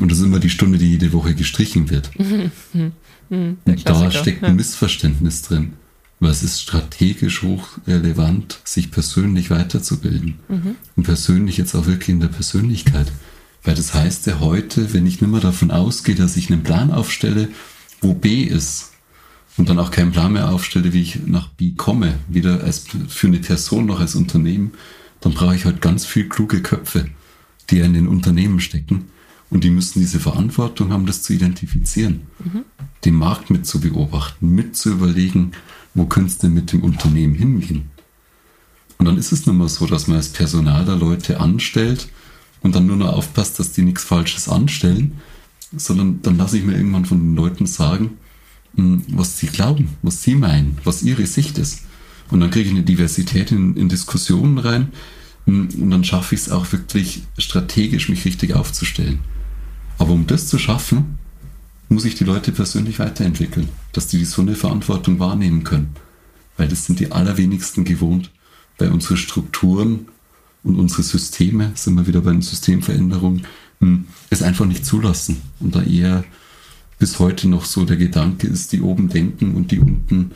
[0.00, 2.10] Und das ist immer die Stunde, die jede Woche gestrichen wird.
[2.18, 2.92] Mhm.
[3.28, 3.56] Mhm.
[3.64, 5.72] Und da steckt ein Missverständnis drin.
[6.20, 10.34] Weil es ist strategisch hochrelevant, sich persönlich weiterzubilden.
[10.48, 10.76] Mhm.
[10.96, 13.10] Und persönlich jetzt auch wirklich in der Persönlichkeit.
[13.64, 16.90] Weil das heißt ja heute, wenn ich nicht mehr davon ausgehe, dass ich einen Plan
[16.90, 17.48] aufstelle,
[18.00, 18.91] wo B ist,
[19.56, 23.26] und dann auch keinen Plan mehr aufstelle, wie ich nach B komme, weder als für
[23.26, 24.72] eine Person noch als Unternehmen,
[25.20, 27.08] dann brauche ich halt ganz viel kluge Köpfe,
[27.70, 29.06] die in den Unternehmen stecken.
[29.50, 32.64] Und die müssen diese Verantwortung haben, das zu identifizieren, mhm.
[33.04, 35.52] den Markt mit zu beobachten, mit zu überlegen,
[35.94, 37.90] wo könnte es denn mit dem Unternehmen hingehen.
[38.96, 42.08] Und dann ist es nun mal so, dass man als Personal da Leute anstellt
[42.62, 45.20] und dann nur noch aufpasst, dass die nichts Falsches anstellen,
[45.76, 48.16] sondern dann lasse ich mir irgendwann von den Leuten sagen,
[48.74, 51.82] was sie glauben, was sie meinen, was ihre Sicht ist.
[52.30, 54.92] Und dann kriege ich eine Diversität in, in Diskussionen rein
[55.46, 59.20] hm, und dann schaffe ich es auch wirklich strategisch, mich richtig aufzustellen.
[59.98, 61.18] Aber um das zu schaffen,
[61.88, 65.90] muss ich die Leute persönlich weiterentwickeln, dass die so eine Verantwortung wahrnehmen können.
[66.56, 68.30] Weil das sind die allerwenigsten gewohnt,
[68.78, 70.08] weil unsere Strukturen
[70.64, 73.46] und unsere Systeme, sind wir wieder bei den Systemveränderungen,
[73.80, 76.24] hm, es einfach nicht zulassen und da eher
[77.02, 80.30] bis heute noch so der Gedanke ist, die oben denken und die unten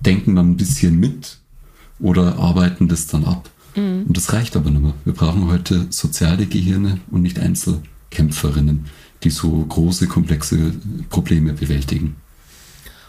[0.00, 1.38] denken dann ein bisschen mit
[1.98, 3.48] oder arbeiten das dann ab.
[3.74, 4.04] Mhm.
[4.06, 4.92] Und das reicht aber nicht mehr.
[5.06, 8.84] Wir brauchen heute soziale Gehirne und nicht Einzelkämpferinnen,
[9.24, 10.74] die so große, komplexe
[11.08, 12.16] Probleme bewältigen.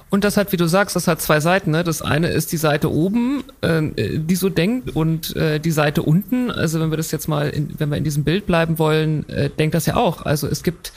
[0.10, 1.72] Und das hat, wie du sagst, das hat zwei Seiten.
[1.72, 1.84] Ne?
[1.84, 6.50] Das eine ist die Seite oben, äh, die so denkt, und äh, die Seite unten.
[6.50, 9.50] Also wenn wir das jetzt mal, in, wenn wir in diesem Bild bleiben wollen, äh,
[9.50, 10.22] denkt das ja auch.
[10.22, 10.94] Also es gibt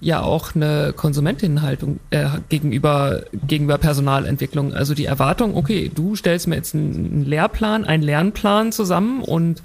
[0.00, 4.72] ja auch eine Konsumentinnenhaltung äh, gegenüber, gegenüber Personalentwicklung.
[4.72, 9.62] Also die Erwartung, okay, du stellst mir jetzt einen Lehrplan, einen Lernplan zusammen und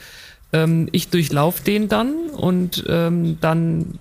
[0.52, 4.00] ähm, ich durchlaufe den dann und ähm, dann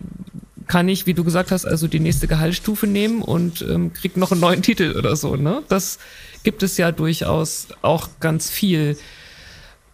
[0.68, 4.32] kann ich, wie du gesagt hast, also die nächste Gehaltsstufe nehmen und ähm, krieg noch
[4.32, 5.36] einen neuen Titel oder so.
[5.36, 5.62] Ne?
[5.68, 5.98] Das
[6.44, 8.96] gibt es ja durchaus auch ganz viel.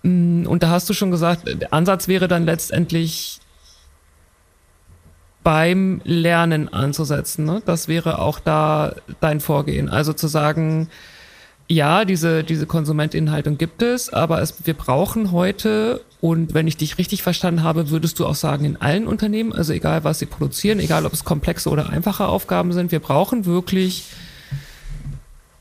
[0.03, 3.41] Mm, und da hast du schon gesagt, der Ansatz wäre dann letztendlich
[5.49, 7.47] beim Lernen anzusetzen.
[7.47, 7.63] Ne?
[7.65, 9.89] Das wäre auch da dein Vorgehen.
[9.89, 10.91] Also zu sagen,
[11.69, 16.99] ja, diese, diese Konsumentinhaltung gibt es, aber es, wir brauchen heute, und wenn ich dich
[16.99, 20.81] richtig verstanden habe, würdest du auch sagen, in allen Unternehmen, also egal was sie produzieren,
[20.81, 24.05] egal ob es komplexe oder einfache Aufgaben sind, wir brauchen wirklich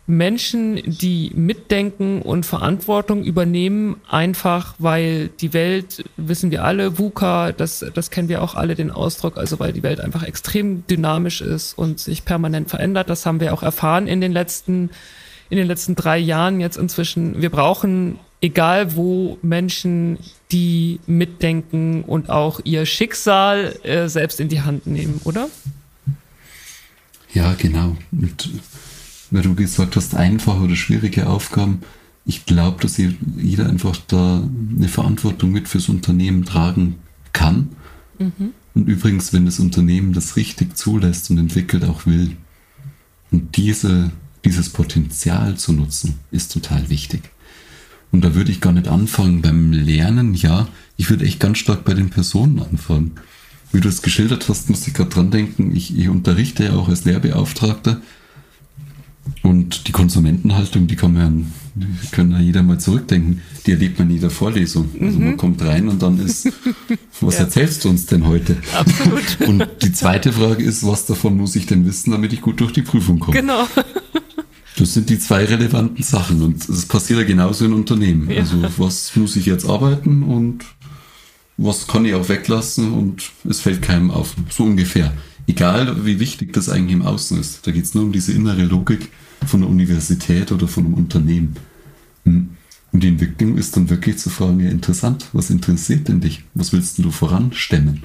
[0.09, 7.85] Menschen, die mitdenken und Verantwortung übernehmen, einfach weil die Welt, wissen wir alle, VUCA, das,
[7.93, 11.77] das kennen wir auch alle den Ausdruck, also weil die Welt einfach extrem dynamisch ist
[11.77, 13.09] und sich permanent verändert.
[13.09, 14.91] Das haben wir auch erfahren in den letzten,
[15.49, 17.41] in den letzten drei Jahren jetzt inzwischen.
[17.41, 20.19] Wir brauchen, egal wo, Menschen,
[20.53, 25.49] die mitdenken und auch ihr Schicksal äh, selbst in die Hand nehmen, oder?
[27.33, 27.97] Ja, genau.
[28.13, 28.49] Und
[29.31, 31.81] weil du gesagt hast, einfache oder schwierige Aufgaben.
[32.25, 34.43] Ich glaube, dass jeder einfach da
[34.75, 36.95] eine Verantwortung mit fürs Unternehmen tragen
[37.33, 37.69] kann.
[38.19, 38.53] Mhm.
[38.73, 42.35] Und übrigens, wenn das Unternehmen das richtig zulässt und entwickelt auch will.
[43.31, 44.11] Und diese,
[44.45, 47.21] dieses Potenzial zu nutzen, ist total wichtig.
[48.11, 50.33] Und da würde ich gar nicht anfangen beim Lernen.
[50.33, 53.11] Ja, ich würde echt ganz stark bei den Personen anfangen.
[53.71, 55.75] Wie du es geschildert hast, muss ich gerade dran denken.
[55.75, 58.01] Ich, ich unterrichte ja auch als Lehrbeauftragter
[59.43, 63.41] und die Konsumentenhaltung, die kann man, die können ja jeder mal zurückdenken.
[63.65, 64.89] Die erlebt man in jeder Vorlesung.
[64.99, 65.37] Also man mhm.
[65.37, 66.51] kommt rein und dann ist,
[67.21, 67.41] was ja.
[67.41, 68.57] erzählst du uns denn heute?
[68.73, 69.23] Absolut.
[69.47, 72.71] Und die zweite Frage ist, was davon muss ich denn wissen, damit ich gut durch
[72.71, 73.37] die Prüfung komme?
[73.37, 73.67] Genau.
[74.77, 78.29] Das sind die zwei relevanten Sachen und es passiert ja genauso in Unternehmen.
[78.29, 78.41] Ja.
[78.41, 80.65] Also was muss ich jetzt arbeiten und
[81.57, 84.35] was kann ich auch weglassen und es fällt keinem auf.
[84.49, 85.13] So ungefähr
[85.47, 87.65] Egal wie wichtig das eigentlich im Außen ist.
[87.65, 89.09] Da geht es nur um diese innere Logik
[89.45, 91.55] von der Universität oder von einem Unternehmen.
[92.25, 92.49] Hm.
[92.91, 96.43] Und die Entwicklung ist dann wirklich zu fragen, ja interessant, was interessiert denn dich?
[96.53, 98.03] Was willst du voranstemmen?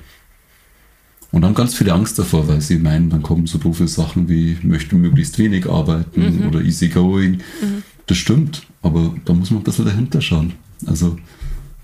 [1.33, 4.59] Und dann ganz viele Angst davor, weil sie meinen, dann kommen so doofe Sachen wie,
[4.63, 6.47] möchte möglichst wenig arbeiten mhm.
[6.47, 7.33] oder easy going.
[7.63, 7.83] Mhm.
[8.07, 10.53] Das stimmt, aber da muss man ein bisschen dahinter schauen.
[10.87, 11.19] Also,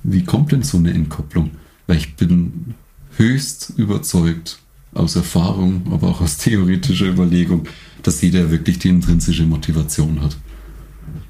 [0.03, 1.53] wie kommt denn so eine Entkopplung?
[1.87, 2.75] Weil ich bin
[3.17, 4.59] höchst überzeugt,
[4.95, 7.67] aus Erfahrung, aber auch aus theoretischer Überlegung,
[8.03, 10.37] dass jeder wirklich die intrinsische Motivation hat.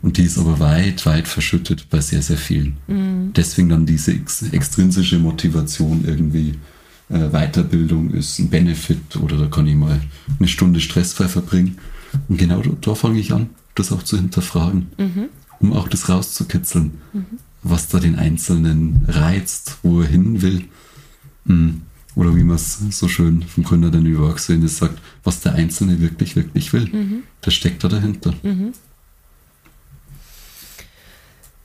[0.01, 2.77] Und die ist aber weit, weit verschüttet bei sehr, sehr vielen.
[2.87, 3.33] Mhm.
[3.35, 6.55] Deswegen dann diese ex extrinsische Motivation irgendwie
[7.09, 10.01] äh, Weiterbildung ist ein Benefit oder da kann ich mal
[10.39, 11.79] eine Stunde stressfrei verbringen.
[12.29, 15.29] Und genau da, da fange ich an, das auch zu hinterfragen, mhm.
[15.61, 17.25] um auch das rauszukitzeln, mhm.
[17.63, 20.65] was da den Einzelnen reizt, wo er hin will.
[21.45, 21.83] Mhm.
[22.19, 25.53] Oder wie man es so schön vom Gründer der New York Szene sagt, was der
[25.55, 26.89] Einzelne wirklich, wirklich will.
[26.91, 27.23] Mhm.
[27.43, 28.35] Das steckt da dahinter.
[28.43, 28.73] Mhm.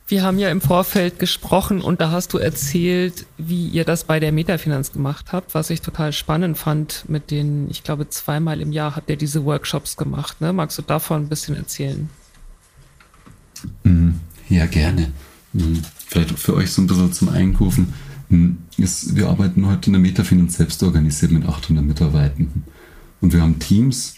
[0.07, 4.19] Wir haben ja im Vorfeld gesprochen und da hast du erzählt, wie ihr das bei
[4.19, 8.71] der Metafinanz gemacht habt, was ich total spannend fand mit den, ich glaube, zweimal im
[8.71, 10.39] Jahr habt ihr diese Workshops gemacht.
[10.39, 10.53] Ne?
[10.53, 12.11] Magst du davon ein bisschen erzählen?
[13.81, 14.19] Mhm.
[14.49, 15.11] Ja, gerne.
[15.53, 15.81] Mhm.
[16.05, 17.91] Vielleicht für euch so ein bisschen zum Einkufen.
[18.77, 22.63] Ist, wir arbeiten heute in der Metafinanz selbst organisiert mit 800 Mitarbeitenden.
[23.21, 24.15] Und wir haben Teams,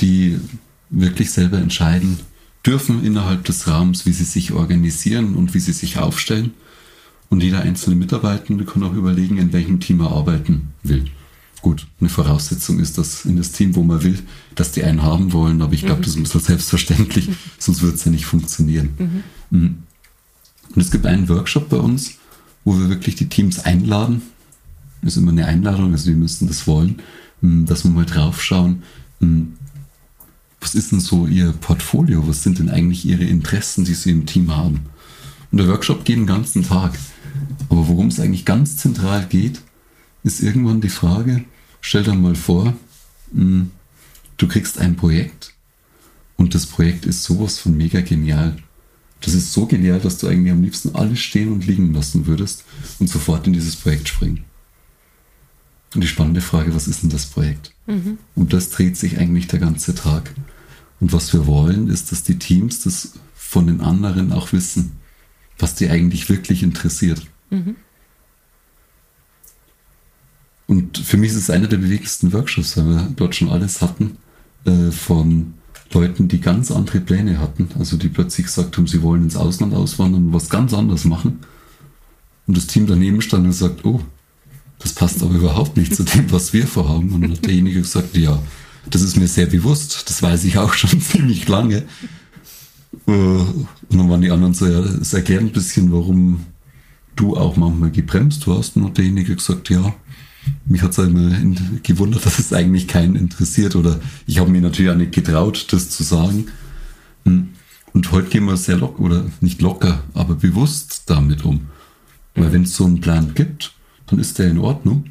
[0.00, 0.38] die
[0.90, 2.18] wirklich selber entscheiden,
[2.64, 6.52] dürfen innerhalb des Rahmens, wie sie sich organisieren und wie sie sich aufstellen.
[7.30, 11.04] Und jeder einzelne Mitarbeitende kann auch überlegen, in welchem Team er arbeiten will.
[11.60, 14.18] Gut, eine Voraussetzung ist, dass in das Team, wo man will,
[14.54, 16.02] dass die einen haben wollen, aber ich glaube, mhm.
[16.02, 19.24] das ist ein bisschen selbstverständlich, sonst wird es ja nicht funktionieren.
[19.50, 19.78] Mhm.
[20.74, 22.18] Und es gibt einen Workshop bei uns,
[22.64, 24.22] wo wir wirklich die Teams einladen.
[25.02, 27.00] Ist immer eine Einladung, also die müssen das wollen,
[27.40, 28.82] mm, dass wir mal draufschauen,
[29.20, 29.42] mm,
[30.60, 32.26] was ist denn so Ihr Portfolio?
[32.26, 34.80] Was sind denn eigentlich Ihre Interessen, die Sie im Team haben?
[35.50, 36.98] Und der Workshop geht den ganzen Tag.
[37.68, 39.60] Aber worum es eigentlich ganz zentral geht,
[40.24, 41.44] ist irgendwann die Frage,
[41.80, 42.74] stell dir mal vor,
[43.32, 43.70] hm,
[44.36, 45.54] du kriegst ein Projekt
[46.36, 48.56] und das Projekt ist sowas von mega genial.
[49.20, 52.64] Das ist so genial, dass du eigentlich am liebsten alles stehen und liegen lassen würdest
[52.98, 54.44] und sofort in dieses Projekt springen.
[55.94, 57.72] Und die spannende Frage, was ist denn das Projekt?
[57.86, 58.18] Mhm.
[58.34, 60.34] Und das dreht sich eigentlich der ganze Tag.
[61.00, 64.92] Und was wir wollen, ist, dass die Teams das von den anderen auch wissen,
[65.58, 67.26] was die eigentlich wirklich interessiert.
[67.50, 67.76] Mhm.
[70.66, 74.18] Und für mich ist es einer der bewegendsten Workshops, weil wir dort schon alles hatten,
[74.66, 75.54] äh, von
[75.92, 79.74] Leuten, die ganz andere Pläne hatten, also die plötzlich gesagt haben, sie wollen ins Ausland
[79.74, 81.40] auswandern und was ganz anderes machen.
[82.46, 84.00] Und das Team daneben stand und sagt, oh,
[84.78, 87.12] das passt aber überhaupt nicht zu dem, was wir vorhaben.
[87.12, 88.40] Und dann hat derjenige gesagt, ja,
[88.90, 91.84] das ist mir sehr bewusst, das weiß ich auch schon ziemlich lange.
[93.06, 96.46] Äh, und dann waren die anderen so, ja, das erklärt ein bisschen, warum
[97.16, 98.76] du auch manchmal gebremst hast.
[98.76, 99.94] Und hat derjenige gesagt, ja,
[100.66, 101.30] mich hat es immer
[101.82, 103.76] gewundert, dass es eigentlich keinen interessiert.
[103.76, 106.46] Oder ich habe mir natürlich auch nicht getraut, das zu sagen.
[107.24, 107.48] Hm.
[107.92, 111.68] Und heute gehen wir sehr locker, oder nicht locker, aber bewusst damit um.
[112.34, 113.72] Weil wenn es so einen Plan gibt,
[114.06, 115.04] dann ist der in Ordnung.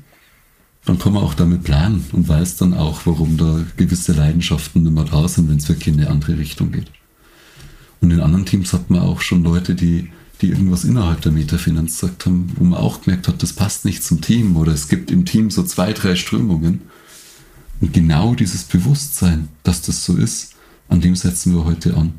[0.85, 4.93] Dann kann man auch damit planen und weiß dann auch, warum da gewisse Leidenschaften nicht
[4.93, 6.89] mehr da sind, wenn es wirklich in eine andere Richtung geht.
[7.99, 10.09] Und in anderen Teams hat man auch schon Leute, die,
[10.41, 14.03] die irgendwas innerhalb der Metafinanz gesagt haben, wo man auch gemerkt hat, das passt nicht
[14.03, 16.81] zum Team oder es gibt im Team so zwei, drei Strömungen.
[17.79, 20.55] Und genau dieses Bewusstsein, dass das so ist,
[20.89, 22.13] an dem setzen wir heute an.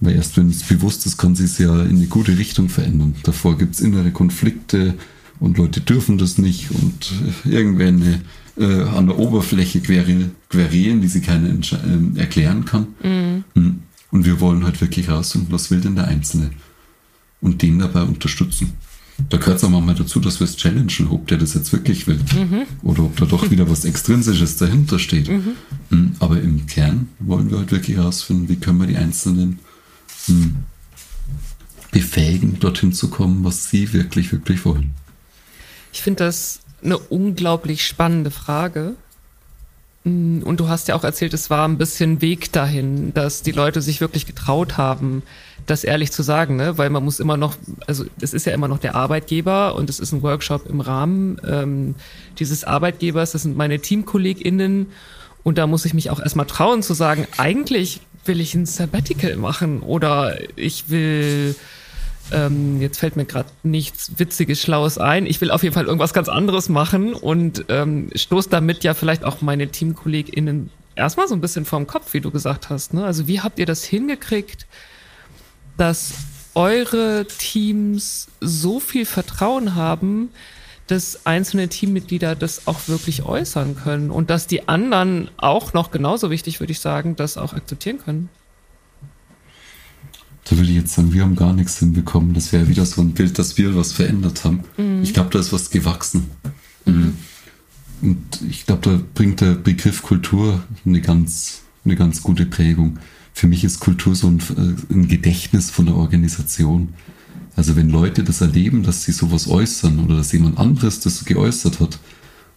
[0.00, 3.14] Weil erst wenn es bewusst ist, kann sich es ja in eine gute Richtung verändern.
[3.22, 4.94] Davor gibt es innere Konflikte,
[5.40, 7.12] und Leute dürfen das nicht und
[7.44, 8.20] irgendwelche
[8.56, 12.86] äh, an der Oberfläche querieren, die sie keiner äh, erklären kann.
[13.02, 13.44] Mhm.
[13.54, 13.82] Hm.
[14.10, 16.50] Und wir wollen halt wirklich rausfinden, was will denn der Einzelne
[17.44, 18.72] und den dabei unterstützen.
[19.28, 22.08] Da gehört es auch manchmal dazu, dass wir es challengen, ob der das jetzt wirklich
[22.08, 22.62] will mhm.
[22.82, 25.28] oder ob da doch wieder was Extrinsisches dahinter steht.
[25.28, 25.52] Mhm.
[25.90, 26.16] Hm.
[26.18, 29.60] Aber im Kern wollen wir halt wirklich herausfinden, wie können wir die Einzelnen
[30.26, 30.56] hm,
[31.92, 34.90] befähigen, dorthin zu kommen, was sie wirklich, wirklich wollen.
[35.92, 38.96] Ich finde das eine unglaublich spannende Frage.
[40.04, 43.52] Mm, und du hast ja auch erzählt, es war ein bisschen Weg dahin, dass die
[43.52, 45.22] Leute sich wirklich getraut haben,
[45.66, 46.76] das ehrlich zu sagen, ne?
[46.76, 49.98] Weil man muss immer noch, also es ist ja immer noch der Arbeitgeber und es
[49.98, 51.94] ist ein Workshop im Rahmen ähm,
[52.38, 54.86] dieses Arbeitgebers, das sind meine TeamkollegInnen
[55.42, 59.36] und da muss ich mich auch erstmal trauen zu sagen, eigentlich will ich ein Sabbatical
[59.36, 61.54] machen oder ich will
[62.32, 65.26] ähm, jetzt fällt mir gerade nichts Witziges, Schlaues ein.
[65.26, 69.24] Ich will auf jeden Fall irgendwas ganz anderes machen und ähm, stoß damit ja vielleicht
[69.24, 72.94] auch meine TeamkollegInnen erstmal so ein bisschen vorm Kopf, wie du gesagt hast.
[72.94, 73.04] Ne?
[73.04, 74.66] Also wie habt ihr das hingekriegt,
[75.76, 76.14] dass
[76.54, 80.30] eure Teams so viel Vertrauen haben,
[80.86, 86.30] dass einzelne Teammitglieder das auch wirklich äußern können und dass die anderen auch noch genauso
[86.30, 88.28] wichtig, würde ich sagen, das auch akzeptieren können?
[90.44, 92.34] Da würde ich jetzt sagen, wir haben gar nichts hinbekommen.
[92.34, 94.60] Das wäre wieder so ein Bild, dass wir was verändert haben.
[94.76, 95.02] Mhm.
[95.02, 96.30] Ich glaube, da ist was gewachsen.
[96.84, 97.14] Mhm.
[98.02, 102.98] Und ich glaube, da bringt der Begriff Kultur eine ganz, eine ganz gute Prägung.
[103.32, 106.90] Für mich ist Kultur so ein, äh, ein Gedächtnis von der Organisation.
[107.56, 111.80] Also wenn Leute das erleben, dass sie sowas äußern oder dass jemand anderes das geäußert
[111.80, 111.98] hat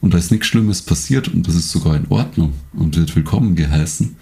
[0.01, 3.55] und da ist nichts Schlimmes passiert und das ist sogar in Ordnung und wird willkommen
[3.55, 4.15] geheißen,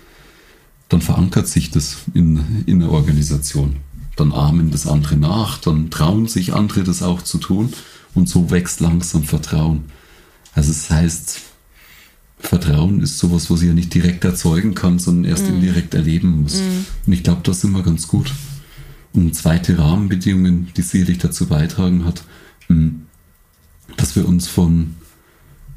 [0.89, 3.77] dann verankert sich das in, in der Organisation.
[4.15, 7.73] Dann ahmen das andere nach, dann trauen sich andere das auch zu tun
[8.13, 9.85] und so wächst langsam Vertrauen.
[10.53, 11.41] Also es das heißt,
[12.39, 15.55] Vertrauen ist sowas, was ich ja nicht direkt erzeugen kann, sondern erst mm.
[15.55, 16.55] indirekt erleben muss.
[16.55, 16.85] Mm.
[17.07, 18.33] Und ich glaube, das sind wir ganz gut.
[19.13, 22.23] Und zweite Rahmenbedingungen, die sicherlich dazu beitragen hat,
[22.67, 23.03] hm,
[23.97, 24.95] dass wir uns von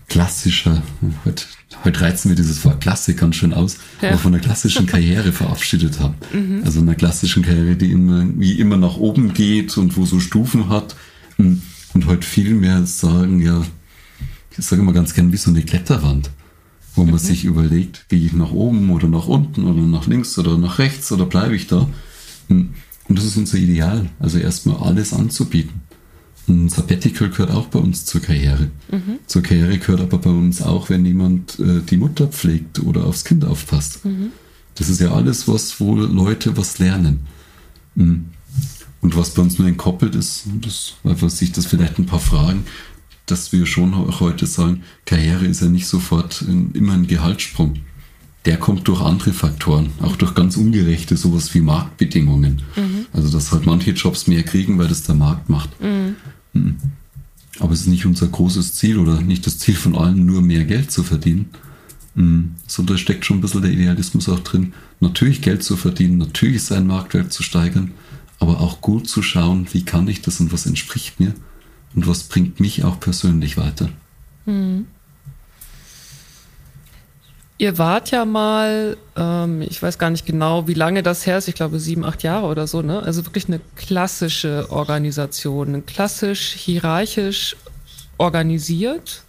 [0.09, 0.83] klassischer,
[1.25, 1.45] heute,
[1.85, 4.09] heute reizen wir dieses Wort Klassik ganz schön aus, ja.
[4.09, 6.15] aber von einer klassischen Karriere verabschiedet haben.
[6.33, 6.63] Mhm.
[6.65, 10.69] Also einer klassischen Karriere, die immer, wie immer nach oben geht und wo so Stufen
[10.71, 10.97] hat.
[11.37, 13.65] Und heute viel mehr sagen, ja,
[14.57, 16.31] ich sage immer ganz gern wie so eine Kletterwand,
[16.95, 17.19] wo man mhm.
[17.19, 21.13] sich überlegt, gehe ich nach oben oder nach unten oder nach links oder nach rechts
[21.13, 21.89] oder bleibe ich da?
[22.49, 22.75] Hm,
[23.09, 25.83] und das ist unser Ideal, also erstmal alles anzubieten.
[26.49, 28.71] Ein Sabbatical gehört auch bei uns zur Karriere.
[28.91, 29.19] Mhm.
[29.27, 33.25] Zur Karriere gehört aber bei uns auch, wenn jemand äh, die Mutter pflegt oder aufs
[33.25, 34.05] Kind aufpasst.
[34.05, 34.33] Mhm.
[34.75, 37.21] Das ist ja alles, was wo Leute was lernen.
[37.95, 38.27] Mhm.
[39.01, 42.65] Und was bei uns nur entkoppelt ist, das, weil sich das vielleicht ein paar Fragen,
[43.27, 47.75] dass wir schon auch heute sagen, Karriere ist ja nicht sofort ein, immer ein Gehaltssprung.
[48.45, 52.63] Der kommt durch andere Faktoren, auch durch ganz ungerechte, sowas wie Marktbedingungen.
[52.77, 53.07] Mhm.
[53.13, 55.81] Also, dass halt manche Jobs mehr kriegen, weil das der Markt macht.
[55.83, 56.17] Mhm.
[56.55, 56.77] Hm.
[57.61, 60.65] Aber es ist nicht unser großes Ziel oder nicht das Ziel von allen, nur mehr
[60.65, 61.51] Geld zu verdienen.
[62.15, 62.53] Hm.
[62.67, 64.75] Sondern da steckt schon ein bisschen der Idealismus auch drin.
[65.01, 67.93] Natürlich Geld zu verdienen, natürlich seinen Marktwert zu steigern,
[68.39, 71.35] aber auch gut zu schauen, wie kann ich das und was entspricht mir
[71.95, 73.89] und was bringt mich auch persönlich weiter.
[74.47, 74.87] Mhm.
[77.61, 81.49] Ihr wart ja mal, ähm, ich weiß gar nicht genau, wie lange das her ist,
[81.49, 83.03] ich glaube sieben, acht Jahre oder so, ne?
[83.03, 87.57] Also wirklich eine klassische Organisation, klassisch hierarchisch
[88.17, 89.25] organisiert.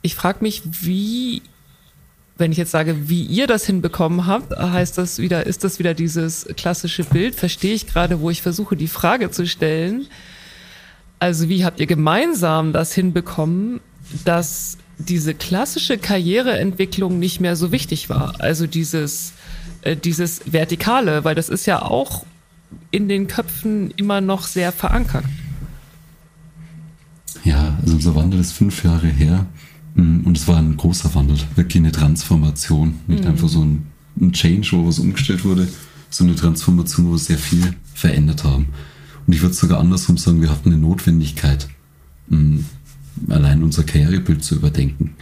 [0.00, 1.42] Ich frage mich, wie,
[2.36, 5.92] wenn ich jetzt sage, wie ihr das hinbekommen habt, heißt das wieder, ist das wieder
[5.92, 7.34] dieses klassische Bild?
[7.34, 10.06] Verstehe ich gerade, wo ich versuche, die Frage zu stellen.
[11.18, 13.80] Also wie habt ihr gemeinsam das hinbekommen,
[14.24, 18.40] dass diese klassische Karriereentwicklung nicht mehr so wichtig war.
[18.40, 19.32] Also dieses,
[19.82, 22.24] äh, dieses Vertikale, weil das ist ja auch
[22.90, 25.24] in den Köpfen immer noch sehr verankert.
[27.44, 29.46] Ja, also unser Wandel ist fünf Jahre her
[29.94, 33.00] mm, und es war ein großer Wandel, wirklich eine Transformation.
[33.06, 33.30] Nicht mhm.
[33.30, 33.86] einfach so ein,
[34.20, 35.68] ein Change, wo was umgestellt wurde,
[36.08, 38.68] sondern eine Transformation, wo wir sehr viel verändert haben.
[39.26, 41.68] Und ich würde sogar andersrum sagen, wir hatten eine Notwendigkeit.
[43.28, 45.14] Allein unser Karrierebild zu überdenken.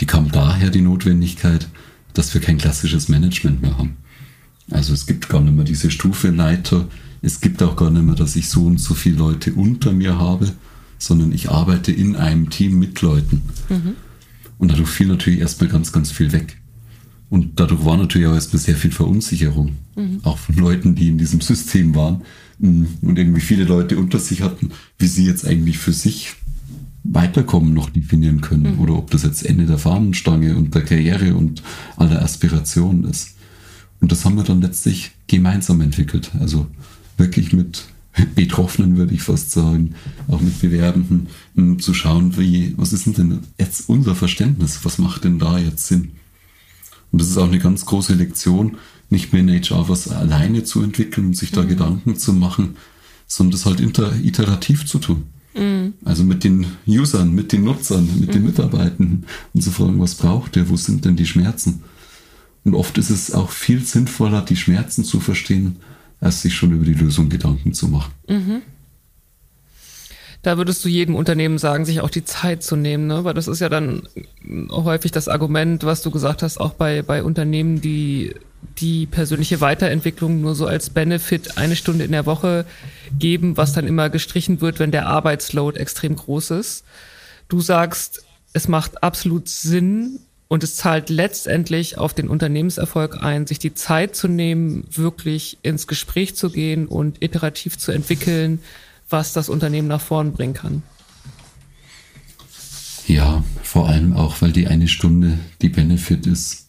[0.00, 1.68] Die kam daher die Notwendigkeit,
[2.14, 3.96] dass wir kein klassisches Management mehr haben.
[4.70, 6.88] Also es gibt gar nicht mehr diese Stufe Leiter,
[7.22, 10.18] es gibt auch gar nicht mehr, dass ich so und so viele Leute unter mir
[10.18, 10.52] habe,
[10.98, 13.42] sondern ich arbeite in einem Team mit Leuten.
[13.68, 13.96] Mhm.
[14.58, 16.58] Und dadurch fiel natürlich erstmal ganz, ganz viel weg.
[17.30, 19.76] Und dadurch war natürlich auch erstmal sehr viel Verunsicherung.
[19.96, 20.20] Mhm.
[20.22, 22.22] Auch von Leuten, die in diesem System waren
[22.58, 26.34] mm, und irgendwie viele Leute unter sich hatten, wie sie jetzt eigentlich für sich
[27.02, 28.80] Weiterkommen noch definieren können mhm.
[28.80, 31.62] oder ob das jetzt Ende der Fahnenstange und der Karriere und
[31.96, 33.36] aller Aspirationen ist.
[34.00, 36.30] Und das haben wir dann letztlich gemeinsam entwickelt.
[36.38, 36.66] Also
[37.16, 37.84] wirklich mit
[38.34, 39.94] Betroffenen, würde ich fast sagen,
[40.28, 44.80] auch mit Bewerbenden, um zu schauen, wie, was ist denn jetzt unser Verständnis?
[44.84, 46.12] Was macht denn da jetzt Sinn?
[47.12, 48.76] Und das ist auch eine ganz große Lektion,
[49.10, 51.68] nicht mehr in HR was alleine zu entwickeln und sich da mhm.
[51.68, 52.76] Gedanken zu machen,
[53.26, 55.24] sondern das halt iterativ zu tun.
[55.54, 55.94] Mhm.
[56.04, 58.32] Also mit den Usern, mit den Nutzern, mit mhm.
[58.32, 61.82] den Mitarbeitenden und zu fragen, was braucht ihr, wo sind denn die Schmerzen?
[62.64, 65.76] Und oft ist es auch viel sinnvoller, die Schmerzen zu verstehen,
[66.20, 68.12] als sich schon über die Lösung Gedanken zu machen.
[68.28, 68.62] Mhm.
[70.42, 73.24] Da würdest du jedem Unternehmen sagen, sich auch die Zeit zu nehmen, ne?
[73.24, 74.08] weil das ist ja dann
[74.70, 78.34] häufig das Argument, was du gesagt hast, auch bei, bei Unternehmen, die
[78.78, 82.64] die persönliche Weiterentwicklung nur so als Benefit eine Stunde in der Woche
[83.18, 86.84] geben, was dann immer gestrichen wird, wenn der Arbeitsload extrem groß ist.
[87.48, 93.58] Du sagst, es macht absolut Sinn und es zahlt letztendlich auf den Unternehmenserfolg ein, sich
[93.58, 98.60] die Zeit zu nehmen, wirklich ins Gespräch zu gehen und iterativ zu entwickeln,
[99.10, 100.82] was das Unternehmen nach vorn bringen kann.
[103.06, 106.68] Ja, vor allem auch, weil die eine Stunde, die Benefit ist,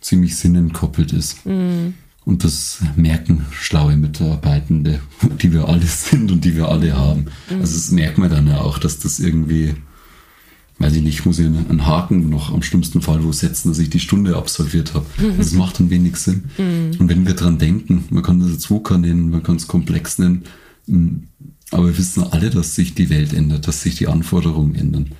[0.00, 1.44] ziemlich sinnentkoppelt ist.
[1.46, 1.94] Mhm.
[2.24, 5.00] Und das merken schlaue Mitarbeitende,
[5.42, 7.26] die wir alle sind und die wir alle haben.
[7.48, 7.60] Mhm.
[7.60, 9.74] Also das merkt man dann ja auch, dass das irgendwie,
[10.78, 13.90] weiß ich nicht, muss ich einen Haken noch am schlimmsten Fall wo setzen, dass ich
[13.90, 15.06] die Stunde absolviert habe.
[15.18, 16.50] Also es macht dann wenig Sinn.
[16.58, 17.00] Mhm.
[17.00, 20.18] Und wenn wir dran denken, man kann das jetzt VUCA nennen, man kann es komplex
[20.18, 20.44] nennen,
[20.86, 21.16] mm,
[21.70, 25.10] aber wir wissen alle, dass sich die Welt ändert, dass sich die Anforderungen ändern.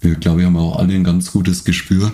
[0.00, 2.12] Wir, glaube ich, haben auch alle ein ganz gutes Gespür,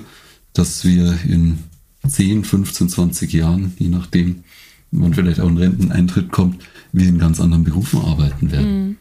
[0.52, 1.58] dass wir in
[2.06, 4.44] 10, 15, 20 Jahren, je nachdem,
[4.90, 6.62] wann vielleicht auch ein Renteneintritt kommt,
[6.92, 8.86] wir in ganz anderen Berufen arbeiten werden.
[8.86, 8.96] Mhm.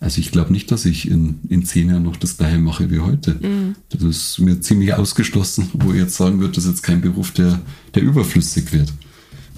[0.00, 3.00] Also ich glaube nicht, dass ich in, in zehn Jahren noch das gleiche mache wie
[3.00, 3.34] heute.
[3.34, 3.74] Mhm.
[3.88, 7.32] Das ist mir ziemlich ausgeschlossen, wo ich jetzt sagen würde, das ist jetzt kein Beruf,
[7.32, 7.60] der,
[7.94, 8.92] der überflüssig wird.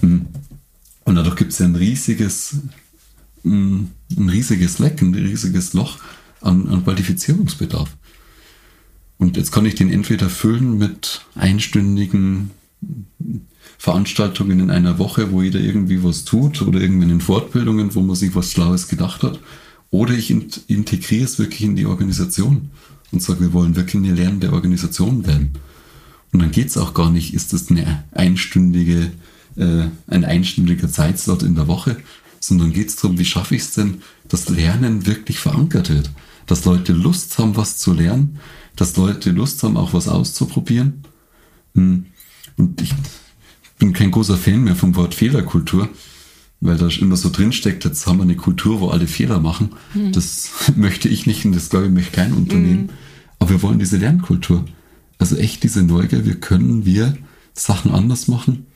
[0.01, 0.27] Mhm.
[1.03, 2.57] Und dadurch gibt es ja ein riesiges,
[3.43, 5.97] ein riesiges Leck, ein riesiges Loch
[6.41, 7.95] an, an Qualifizierungsbedarf.
[9.17, 12.51] Und jetzt kann ich den entweder füllen mit einstündigen
[13.77, 18.15] Veranstaltungen in einer Woche, wo jeder irgendwie was tut oder irgendwie in Fortbildungen, wo man
[18.15, 19.39] sich was Schlaues gedacht hat.
[19.91, 22.69] Oder ich integriere es wirklich in die Organisation
[23.11, 25.53] und sage, wir wollen wirklich eine lernende Organisation werden.
[26.31, 29.11] Und dann geht es auch gar nicht, ist das eine einstündige,
[29.57, 31.97] äh, ein einstündiger Zeitslot in der Woche,
[32.41, 36.11] sondern geht es darum, wie schaffe ich es denn, dass Lernen wirklich verankert wird.
[36.47, 38.39] Dass Leute Lust haben, was zu lernen,
[38.75, 41.03] dass Leute Lust haben, auch was auszuprobieren.
[41.75, 42.07] Hm.
[42.57, 42.93] Und ich
[43.77, 45.87] bin kein großer Fan mehr vom Wort Fehlerkultur,
[46.59, 49.71] weil da immer so drinsteckt, jetzt haben wir eine Kultur, wo alle Fehler machen.
[49.93, 50.11] Mhm.
[50.11, 52.83] Das möchte ich nicht und das glaube ich möchte kein Unternehmen.
[52.83, 52.89] Mhm.
[53.39, 54.65] Aber wir wollen diese Lernkultur.
[55.17, 57.17] Also echt diese Neugier, wie können wir
[57.53, 58.67] Sachen anders machen?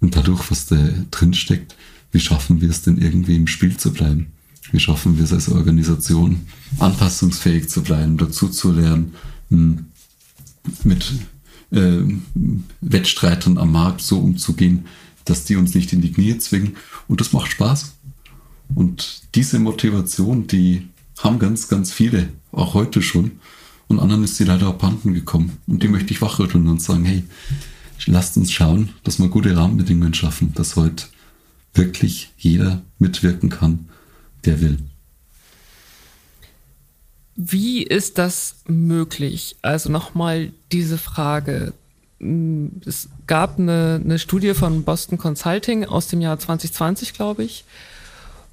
[0.00, 0.76] Und dadurch, was da
[1.10, 1.74] drinsteckt,
[2.14, 4.28] wie schaffen wir es denn irgendwie im Spiel zu bleiben?
[4.70, 6.42] Wie schaffen wir es als Organisation,
[6.78, 9.14] anpassungsfähig zu bleiben, dazu zu lernen,
[9.50, 9.86] hm,
[10.84, 11.12] mit
[11.72, 12.02] äh,
[12.80, 14.86] Wettstreitern am Markt so umzugehen,
[15.24, 16.76] dass die uns nicht in die Knie zwingen.
[17.08, 17.94] Und das macht Spaß.
[18.76, 20.86] Und diese Motivation, die
[21.18, 23.32] haben ganz, ganz viele, auch heute schon.
[23.88, 25.58] Und anderen ist sie leider abhanden gekommen.
[25.66, 27.24] Und die möchte ich wachrütteln und sagen, hey,
[28.06, 31.06] lasst uns schauen, dass wir gute Rahmenbedingungen schaffen, dass heute
[31.74, 33.88] wirklich jeder mitwirken kann,
[34.44, 34.78] der will.
[37.36, 39.56] Wie ist das möglich?
[39.62, 41.72] Also nochmal diese Frage.
[42.86, 47.64] Es gab eine, eine Studie von Boston Consulting aus dem Jahr 2020, glaube ich,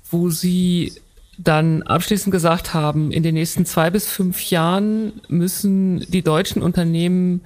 [0.10, 0.94] wo sie
[1.38, 7.42] dann abschließend gesagt haben, in den nächsten zwei bis fünf Jahren müssen die deutschen Unternehmen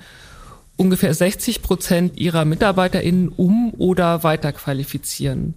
[0.77, 5.53] ungefähr 60 Prozent ihrer MitarbeiterInnen um- oder weiterqualifizieren.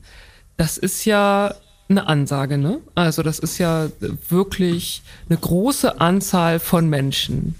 [0.56, 1.54] Das ist ja
[1.88, 2.80] eine Ansage, ne?
[2.94, 3.88] Also das ist ja
[4.28, 7.54] wirklich eine große Anzahl von Menschen.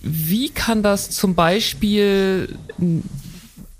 [0.00, 2.56] Wie kann das zum Beispiel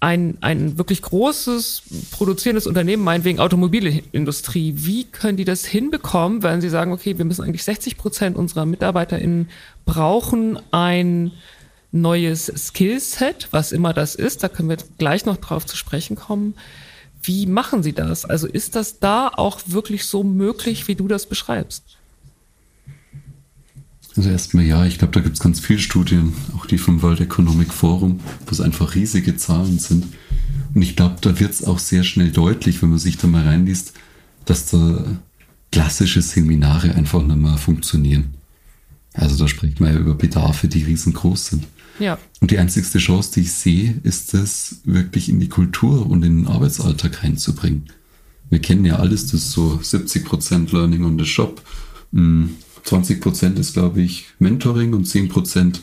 [0.01, 6.69] ein, ein wirklich großes produzierendes Unternehmen, meinetwegen Automobilindustrie, wie können die das hinbekommen, wenn sie
[6.69, 9.49] sagen, okay, wir müssen eigentlich 60 Prozent unserer MitarbeiterInnen
[9.85, 11.33] brauchen ein
[11.93, 16.55] neues Skillset, was immer das ist, da können wir gleich noch drauf zu sprechen kommen.
[17.23, 18.25] Wie machen Sie das?
[18.25, 21.83] Also ist das da auch wirklich so möglich, wie du das beschreibst?
[24.17, 27.21] Also erstmal ja, ich glaube, da gibt es ganz viele Studien, auch die vom World
[27.21, 30.07] Economic Forum, wo es einfach riesige Zahlen sind.
[30.75, 33.45] Und ich glaube, da wird es auch sehr schnell deutlich, wenn man sich da mal
[33.45, 33.93] reinliest,
[34.45, 35.05] dass da
[35.71, 38.35] klassische Seminare einfach nicht mehr funktionieren.
[39.13, 41.67] Also da spricht man ja über Bedarfe, die riesengroß sind.
[41.99, 42.19] Ja.
[42.41, 46.45] Und die einzigste Chance, die ich sehe, ist es wirklich in die Kultur und in
[46.45, 47.87] den Arbeitsalltag reinzubringen.
[48.51, 51.63] Wir kennen ja alles, das ist so 70% Learning on the Shop,
[52.15, 55.81] 20% hm, ist, glaube ich, Mentoring und 10%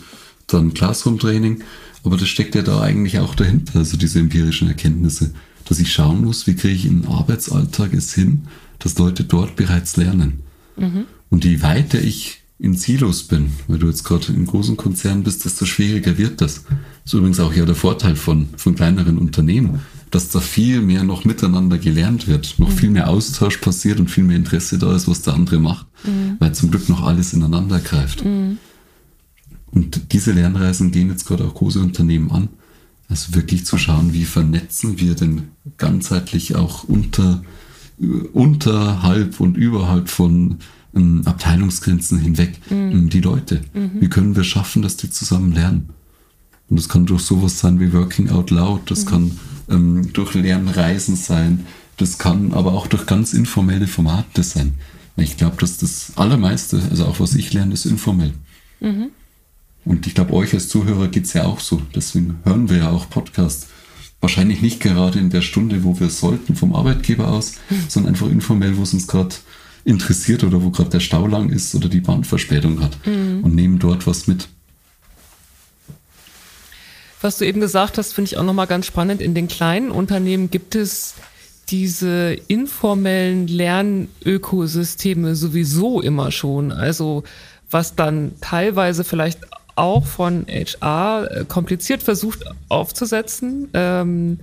[0.47, 1.63] dann Classroom-Training.
[2.03, 5.33] Aber das steckt ja da eigentlich auch dahinter, also diese empirischen Erkenntnisse,
[5.65, 8.43] dass ich schauen muss, wie kriege ich in den Arbeitsalltag es hin,
[8.79, 10.43] dass Leute dort bereits lernen.
[10.77, 11.05] Mhm.
[11.29, 15.43] Und je weiter ich in Silos bin, weil du jetzt gerade in großen Konzernen bist,
[15.43, 16.63] desto schwieriger wird das.
[16.63, 21.03] Das ist übrigens auch ja der Vorteil von, von kleineren Unternehmen, dass da viel mehr
[21.03, 22.77] noch miteinander gelernt wird, noch mhm.
[22.77, 26.37] viel mehr Austausch passiert und viel mehr Interesse da ist, was der andere macht, mhm.
[26.39, 28.23] weil zum Glück noch alles ineinander greift.
[28.23, 28.57] Mhm.
[29.71, 32.47] Und diese Lernreisen gehen jetzt gerade auch große Unternehmen an,
[33.09, 37.43] Also wirklich zu schauen, wie vernetzen wir denn ganzheitlich auch unter,
[38.31, 40.59] unterhalb und überhalb von
[40.95, 42.91] ähm, Abteilungsgrenzen hinweg mhm.
[42.91, 43.61] Ähm, die Leute.
[43.73, 43.91] Mhm.
[43.99, 45.89] Wie können wir schaffen, dass die zusammen lernen?
[46.69, 49.09] Und das kann durch sowas sein wie Working Out Loud, das mhm.
[49.09, 49.39] kann
[49.69, 51.65] ähm, durch Lernreisen sein,
[51.97, 54.73] das kann aber auch durch ganz informelle Formate sein.
[55.17, 58.33] Ich glaube, dass das Allermeiste, also auch was ich lerne, ist informell.
[58.81, 59.09] Mhm.
[59.85, 61.81] Und ich glaube, euch als Zuhörer geht es ja auch so.
[61.95, 63.67] Deswegen hören wir ja auch Podcasts.
[64.19, 67.75] Wahrscheinlich nicht gerade in der Stunde, wo wir sollten vom Arbeitgeber aus, mhm.
[67.87, 69.35] sondern einfach informell, wo es uns gerade
[69.85, 73.43] interessiert oder wo gerade der Stau lang ist oder die Bahnverspätung hat mhm.
[73.43, 74.49] und nehmen dort was mit.
[77.21, 79.21] Was du eben gesagt hast, finde ich auch nochmal ganz spannend.
[79.21, 81.15] In den kleinen Unternehmen gibt es
[81.69, 86.71] diese informellen Lernökosysteme sowieso immer schon.
[86.71, 87.23] Also
[87.71, 89.39] was dann teilweise vielleicht
[89.75, 93.69] auch von HR äh, kompliziert versucht aufzusetzen.
[93.73, 94.39] Ähm,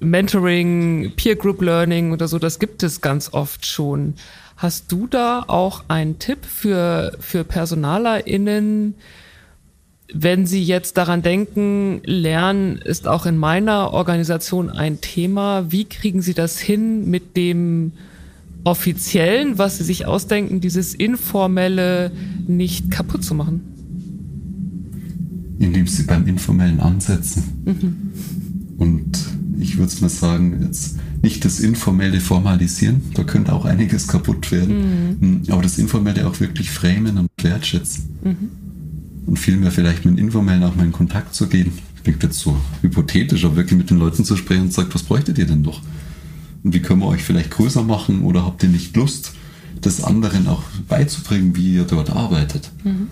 [0.00, 4.14] Mentoring, Peer Group Learning oder so, das gibt es ganz oft schon.
[4.56, 8.94] Hast du da auch einen Tipp für, für PersonalerInnen,
[10.12, 16.22] wenn Sie jetzt daran denken, Lernen ist auch in meiner Organisation ein Thema, wie kriegen
[16.22, 17.92] Sie das hin mit dem
[18.64, 22.10] offiziellen, was Sie sich ausdenken, dieses informelle
[22.46, 23.60] nicht kaputt zu machen?
[25.58, 27.62] Indem Sie beim informellen ansetzen.
[27.64, 28.12] Mhm.
[28.78, 29.27] Und
[29.60, 34.50] ich würde es mal sagen, jetzt nicht das informelle formalisieren, da könnte auch einiges kaputt
[34.52, 35.42] werden, mhm.
[35.48, 38.04] aber das informelle auch wirklich framen und wertschätzen.
[38.24, 38.68] Mhm
[39.28, 41.72] und vielmehr vielleicht mit Informellen auch mal in Kontakt zu gehen.
[42.02, 45.38] Klingt jetzt so hypothetisch, aber wirklich mit den Leuten zu sprechen und sagt, was bräuchtet
[45.38, 45.82] ihr denn noch?
[46.64, 49.34] Und wie können wir euch vielleicht größer machen oder habt ihr nicht Lust,
[49.82, 52.72] das anderen auch beizubringen, wie ihr dort arbeitet?
[52.84, 53.08] Mhm.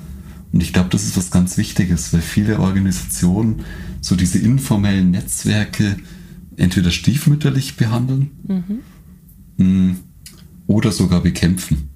[0.53, 3.61] Und ich glaube, das ist was ganz Wichtiges, weil viele Organisationen
[4.01, 5.97] so diese informellen Netzwerke
[6.57, 8.79] entweder stiefmütterlich behandeln mhm.
[9.59, 9.97] Mm,
[10.67, 11.89] oder sogar bekämpfen.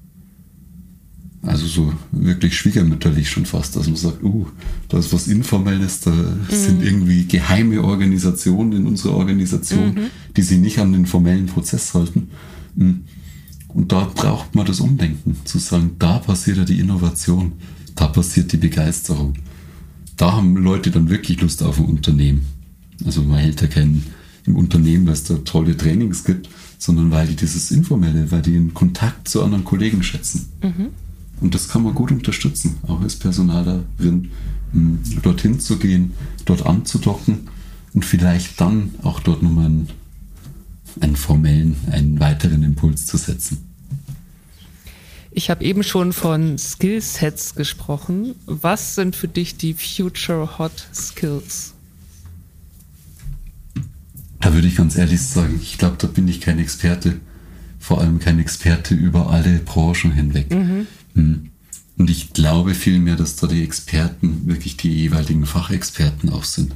[1.43, 4.47] Also so wirklich schwiegermütterlich schon fast, dass man sagt, uh,
[4.89, 6.45] da ist was Informelles, da mhm.
[6.51, 10.07] sind irgendwie geheime Organisationen in unserer Organisation, mhm.
[10.37, 12.29] die sich nicht an den formellen Prozess halten.
[12.75, 13.05] Mhm.
[13.69, 17.53] Und da braucht man das Umdenken, zu sagen, da passiert ja die Innovation,
[17.95, 19.35] da passiert die Begeisterung.
[20.17, 22.45] Da haben Leute dann wirklich Lust auf ein Unternehmen.
[23.07, 24.05] Also man hält ja keinen
[24.47, 28.53] im Unternehmen, weil es da tolle Trainings gibt, sondern weil die dieses Informelle, weil die
[28.53, 30.49] den Kontakt zu anderen Kollegen schätzen.
[30.63, 30.89] Mhm.
[31.41, 34.31] Und das kann man gut unterstützen, auch als Personalerin,
[35.23, 36.13] dorthin zu gehen,
[36.45, 37.49] dort anzudocken
[37.93, 39.89] und vielleicht dann auch dort nochmal einen,
[41.01, 43.71] einen formellen, einen weiteren Impuls zu setzen.
[45.33, 48.35] Ich habe eben schon von Skillsets gesprochen.
[48.47, 51.75] Was sind für dich die Future Hot Skills?
[54.41, 57.21] Da würde ich ganz ehrlich sagen, ich glaube, da bin ich kein Experte.
[57.79, 60.51] Vor allem kein Experte über alle Branchen hinweg.
[60.53, 60.87] Mhm.
[61.15, 61.51] Hm.
[61.99, 66.75] Und ich glaube vielmehr, dass da die Experten wirklich die jeweiligen Fachexperten auch sind.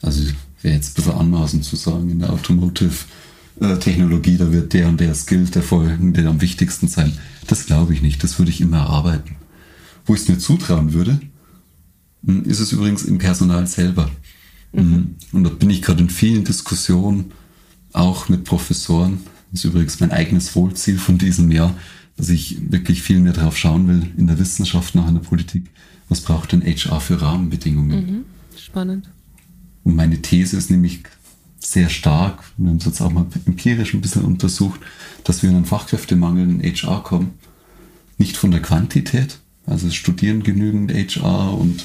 [0.00, 0.22] Also
[0.62, 5.14] wäre jetzt ein bisschen anmaßend zu sagen, in der Automotive-Technologie, da wird der und der
[5.14, 7.12] Skill der folgende am wichtigsten sein.
[7.48, 9.34] Das glaube ich nicht, das würde ich immer erarbeiten.
[10.06, 11.20] Wo ich es mir zutrauen würde,
[12.24, 14.08] hm, ist es übrigens im Personal selber.
[14.72, 14.80] Mhm.
[14.80, 15.16] Hm.
[15.32, 17.32] Und da bin ich gerade in vielen Diskussionen,
[17.92, 19.20] auch mit Professoren.
[19.50, 21.74] Das ist übrigens mein eigenes Wohlziel von diesem Jahr,
[22.16, 25.64] dass ich wirklich viel mehr darauf schauen will in der Wissenschaft nach einer Politik.
[26.08, 28.06] Was braucht denn HR für Rahmenbedingungen?
[28.06, 28.24] Mhm.
[28.58, 29.10] Spannend.
[29.84, 31.02] Und meine These ist nämlich
[31.58, 34.80] sehr stark, wir haben es jetzt auch mal empirisch ein bisschen untersucht,
[35.24, 37.32] dass wir in einen Fachkräftemangel in HR kommen.
[38.18, 41.84] Nicht von der Quantität, also es studieren genügend HR und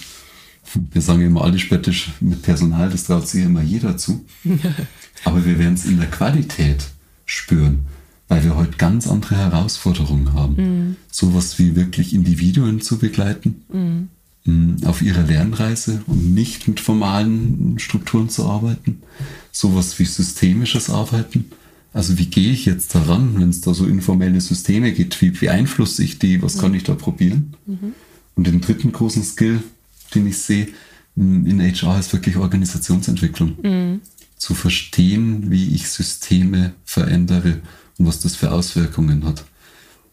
[0.91, 4.25] wir sagen immer alle spöttisch mit Personal, das traut sich immer jeder zu.
[5.23, 6.87] Aber wir werden es in der Qualität
[7.25, 7.85] spüren
[8.27, 10.55] weil wir heute ganz andere Herausforderungen haben.
[10.55, 10.95] Mhm.
[11.09, 14.09] Sowas wie wirklich Individuen zu begleiten
[14.45, 14.77] mhm.
[14.85, 19.01] auf ihrer Lernreise und nicht mit formalen Strukturen zu arbeiten.
[19.51, 21.45] Sowas wie systemisches Arbeiten.
[21.93, 25.21] Also wie gehe ich jetzt daran, wenn es da so informelle Systeme gibt?
[25.21, 26.41] Wie beeinflusse ich die?
[26.41, 26.61] Was mhm.
[26.61, 27.55] kann ich da probieren?
[27.65, 27.93] Mhm.
[28.35, 29.63] Und den dritten großen Skill,
[30.13, 30.67] den ich sehe
[31.15, 33.57] in HR, ist wirklich Organisationsentwicklung.
[33.61, 34.01] Mhm.
[34.37, 37.59] Zu verstehen, wie ich Systeme verändere
[37.97, 39.43] und was das für Auswirkungen hat.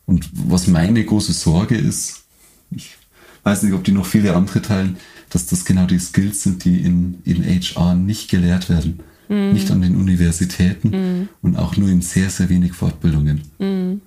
[0.07, 2.25] Und was meine große Sorge ist,
[2.71, 2.97] ich
[3.43, 4.97] weiß nicht, ob die noch viele andere teilen,
[5.31, 9.01] dass das genau die Skills sind, die in, in HR nicht gelehrt werden.
[9.29, 9.53] Mhm.
[9.53, 11.29] Nicht an den Universitäten mhm.
[11.43, 13.43] und auch nur in sehr, sehr wenig Fortbildungen.
[13.59, 14.01] Mhm.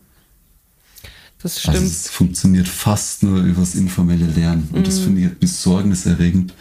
[1.48, 1.76] Das also stimmt.
[1.78, 4.68] Also es funktioniert fast nur übers informelle Lernen.
[4.74, 5.04] Und das mhm.
[5.04, 6.54] finde ich besorgniserregend,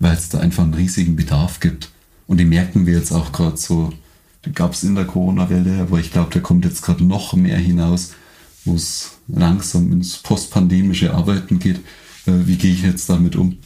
[0.00, 1.90] weil es da einfach einen riesigen Bedarf gibt.
[2.26, 3.92] Und den merken wir jetzt auch gerade so,
[4.54, 8.12] gab es in der Corona-Welle, aber ich glaube, der kommt jetzt gerade noch mehr hinaus,
[8.66, 11.78] wo es langsam ins postpandemische Arbeiten geht.
[12.26, 13.56] Äh, wie gehe ich jetzt damit um?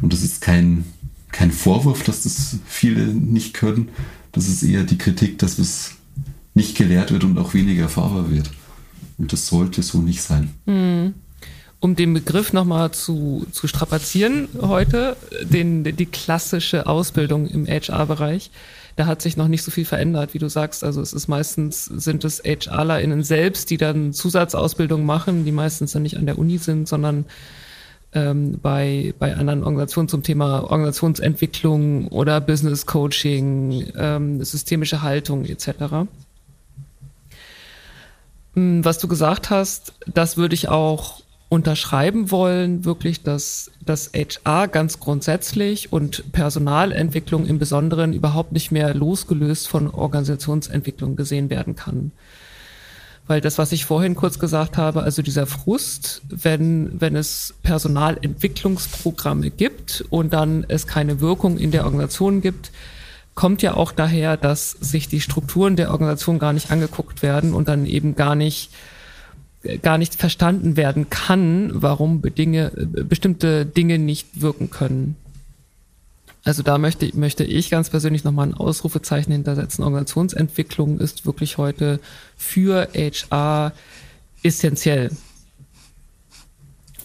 [0.00, 0.86] Und das ist kein,
[1.30, 3.90] kein Vorwurf, dass das viele nicht können.
[4.32, 5.96] Das ist eher die Kritik, dass es
[6.54, 8.50] nicht gelehrt wird und auch weniger erfahrbar wird.
[9.20, 10.50] Und das sollte so nicht sein.
[10.66, 11.14] Hm.
[11.78, 18.50] Um den Begriff nochmal zu, zu strapazieren heute, den, die klassische Ausbildung im HR-Bereich,
[18.96, 20.84] da hat sich noch nicht so viel verändert, wie du sagst.
[20.84, 26.02] Also es ist meistens, sind es HRlerInnen selbst, die dann Zusatzausbildung machen, die meistens dann
[26.02, 27.26] nicht an der Uni sind, sondern
[28.12, 36.08] ähm, bei, bei anderen Organisationen zum Thema Organisationsentwicklung oder Business Coaching, ähm, systemische Haltung etc.
[38.54, 44.68] Hm, was du gesagt hast, das würde ich auch unterschreiben wollen, wirklich, dass das HR
[44.68, 52.12] ganz grundsätzlich und Personalentwicklung im Besonderen überhaupt nicht mehr losgelöst von Organisationsentwicklung gesehen werden kann.
[53.26, 59.50] Weil das, was ich vorhin kurz gesagt habe, also dieser Frust, wenn, wenn es Personalentwicklungsprogramme
[59.50, 62.70] gibt und dann es keine Wirkung in der Organisation gibt,
[63.34, 67.68] kommt ja auch daher, dass sich die Strukturen der Organisation gar nicht angeguckt werden und
[67.68, 68.70] dann eben gar nicht
[69.82, 75.16] gar nicht verstanden werden kann, warum Dinge, bestimmte Dinge nicht wirken können.
[76.44, 79.84] Also da möchte, möchte ich ganz persönlich nochmal ein Ausrufezeichen hintersetzen.
[79.84, 82.00] Organisationsentwicklung ist wirklich heute
[82.38, 83.72] für HR
[84.42, 85.10] essentiell.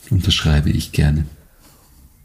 [0.09, 1.25] Unterschreibe ich gerne.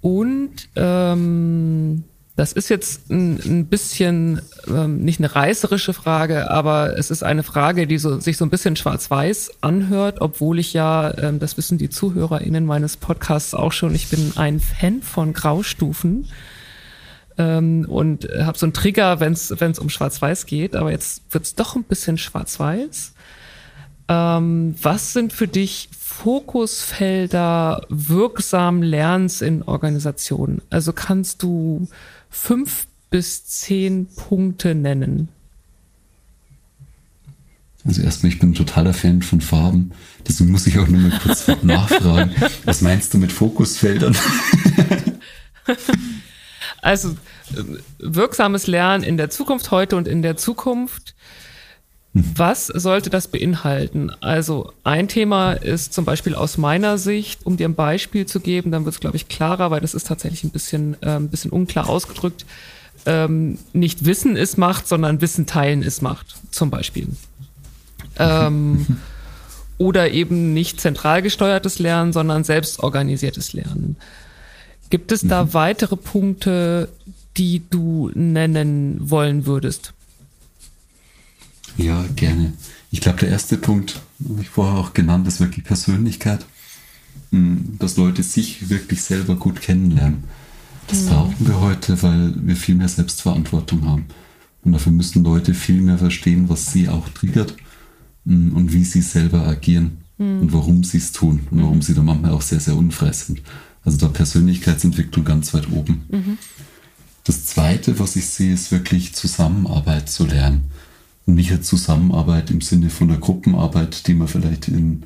[0.01, 2.05] Und ähm,
[2.41, 7.43] das ist jetzt ein, ein bisschen ähm, nicht eine reißerische Frage, aber es ist eine
[7.43, 11.77] Frage, die so, sich so ein bisschen schwarz-weiß anhört, obwohl ich ja, ähm, das wissen
[11.77, 16.29] die ZuhörerInnen meines Podcasts auch schon, ich bin ein Fan von Graustufen
[17.37, 21.55] ähm, und habe so einen Trigger, wenn es um Schwarz-Weiß geht, aber jetzt wird es
[21.55, 23.13] doch ein bisschen Schwarz-Weiß.
[24.09, 30.63] Ähm, was sind für dich Fokusfelder wirksam Lernens in Organisationen?
[30.71, 31.87] Also kannst du
[32.31, 35.29] fünf bis zehn Punkte nennen?
[37.85, 39.93] Also erstmal, ich bin ein totaler Fan von Farben.
[40.27, 42.35] Deswegen muss ich auch nur mal kurz nachfragen.
[42.65, 44.17] Was meinst du mit Fokusfeldern?
[46.83, 47.11] also
[47.55, 47.65] äh,
[47.99, 51.15] wirksames Lernen in der Zukunft, heute und in der Zukunft
[52.13, 54.11] was sollte das beinhalten?
[54.21, 58.73] Also ein Thema ist zum Beispiel aus meiner Sicht, um dir ein Beispiel zu geben,
[58.73, 61.53] dann wird es, glaube ich, klarer, weil das ist tatsächlich ein bisschen, äh, ein bisschen
[61.53, 62.47] unklar ausgedrückt.
[63.07, 67.07] Ähm, nicht Wissen ist Macht, sondern Wissen teilen ist Macht, zum Beispiel.
[68.19, 68.99] Ähm,
[69.79, 73.97] oder eben nicht zentral gesteuertes Lernen, sondern selbstorganisiertes Lernen.
[74.91, 75.55] Gibt es da mhm.
[75.55, 76.89] weitere Punkte,
[77.37, 79.95] die du nennen wollen würdest?
[81.85, 82.53] Ja, gerne.
[82.91, 86.45] Ich glaube, der erste Punkt, habe ich vorher auch genannt, ist wirklich Persönlichkeit.
[87.33, 90.25] Hm, dass Leute sich wirklich selber gut kennenlernen.
[90.89, 91.09] Das mhm.
[91.09, 94.07] brauchen wir heute, weil wir viel mehr Selbstverantwortung haben.
[94.63, 97.57] Und dafür müssen Leute viel mehr verstehen, was sie auch triggert
[98.27, 100.41] hm, und wie sie selber agieren mhm.
[100.41, 101.83] und warum sie es tun und warum mhm.
[101.83, 103.43] sie da manchmal auch sehr, sehr unfrei sind.
[103.85, 106.03] Also da Persönlichkeitsentwicklung ganz weit oben.
[106.11, 106.39] Mhm.
[107.25, 110.65] Das Zweite, was ich sehe, ist wirklich Zusammenarbeit zu lernen
[111.35, 115.05] nicht eine Zusammenarbeit im Sinne von einer Gruppenarbeit, die man vielleicht in,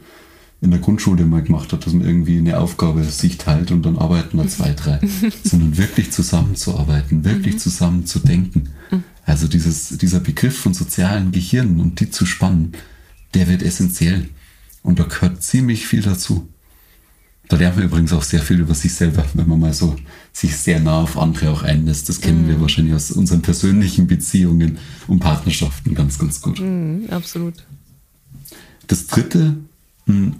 [0.60, 3.98] in der Grundschule mal gemacht hat, dass man irgendwie eine Aufgabe sich teilt und dann
[3.98, 5.00] arbeiten da zwei, drei,
[5.44, 7.58] sondern wirklich zusammenzuarbeiten, wirklich mhm.
[7.58, 8.70] zusammen zu denken.
[8.90, 9.04] Mhm.
[9.26, 12.72] Also dieses, dieser Begriff von sozialen Gehirnen und die zu spannen,
[13.34, 14.28] der wird essentiell.
[14.82, 16.48] Und da gehört ziemlich viel dazu.
[17.48, 19.96] Da lernt man übrigens auch sehr viel über sich selber, wenn man mal so
[20.32, 22.08] sich sehr nah auf andere auch einlässt.
[22.08, 22.48] Das kennen mm.
[22.48, 24.78] wir wahrscheinlich aus unseren persönlichen Beziehungen
[25.08, 26.58] und Partnerschaften ganz, ganz gut.
[26.58, 27.54] Mm, absolut.
[28.86, 29.56] Das dritte,
[30.06, 30.36] hm,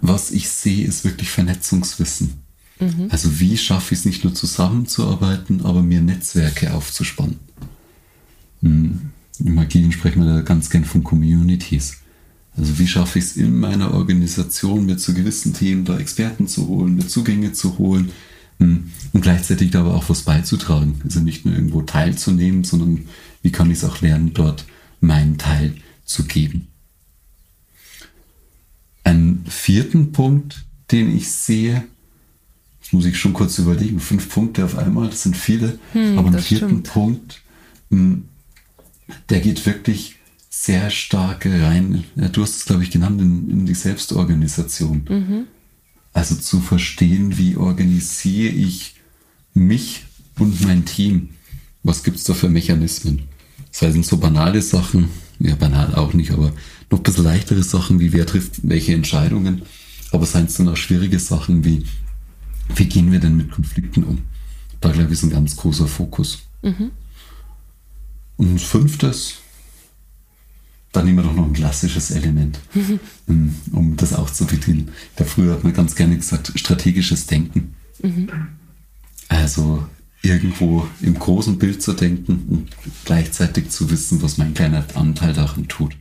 [0.00, 2.44] was ich sehe, ist wirklich Vernetzungswissen.
[2.80, 3.08] Mhm.
[3.10, 7.38] Also wie schaffe ich es nicht nur zusammenzuarbeiten, aber mir Netzwerke aufzuspannen.
[8.62, 9.10] Hm,
[9.40, 11.98] Im Agilen sprechen wir da ganz gern von Communities.
[12.56, 16.68] Also wie schaffe ich es in meiner Organisation, mir zu gewissen Themen da Experten zu
[16.68, 18.12] holen, mir Zugänge zu holen
[18.58, 21.00] hm, und gleichzeitig da aber auch was beizutragen.
[21.02, 23.06] Also nicht nur irgendwo teilzunehmen, sondern
[23.42, 24.64] wie kann ich es auch lernen, dort
[25.00, 25.74] meinen Teil
[26.04, 26.68] zu geben.
[29.02, 31.84] Einen vierten Punkt, den ich sehe,
[32.80, 36.28] das muss ich schon kurz überlegen, fünf Punkte auf einmal, das sind viele, hm, aber
[36.28, 36.88] einen vierten stimmt.
[36.88, 37.42] Punkt,
[37.90, 38.28] hm,
[39.28, 40.16] der geht wirklich
[40.62, 45.04] sehr stark rein, du hast es, glaube ich, genannt, in, in die Selbstorganisation.
[45.08, 45.46] Mhm.
[46.12, 48.94] Also zu verstehen, wie organisiere ich
[49.52, 50.04] mich
[50.38, 51.30] und mein Team,
[51.82, 53.22] was gibt's da für Mechanismen?
[53.70, 56.52] Sei es so banale Sachen, ja banal auch nicht, aber
[56.90, 59.62] noch ein bisschen leichtere Sachen wie wer trifft welche Entscheidungen,
[60.12, 61.84] aber seien es dann auch schwierige Sachen wie
[62.74, 64.22] wie gehen wir denn mit Konflikten um?
[64.80, 66.44] Da glaube ich ist ein ganz großer Fokus.
[66.62, 66.92] Mhm.
[68.36, 69.34] Und fünftes,
[70.94, 73.54] dann nehmen wir doch noch ein klassisches Element, mhm.
[73.72, 74.92] um das auch zu bedienen.
[75.16, 77.74] Da früher hat man ganz gerne gesagt, strategisches Denken.
[78.00, 78.28] Mhm.
[79.28, 79.86] Also
[80.22, 82.68] irgendwo im großen Bild zu denken und
[83.04, 85.96] gleichzeitig zu wissen, was mein kleiner Anteil daran tut.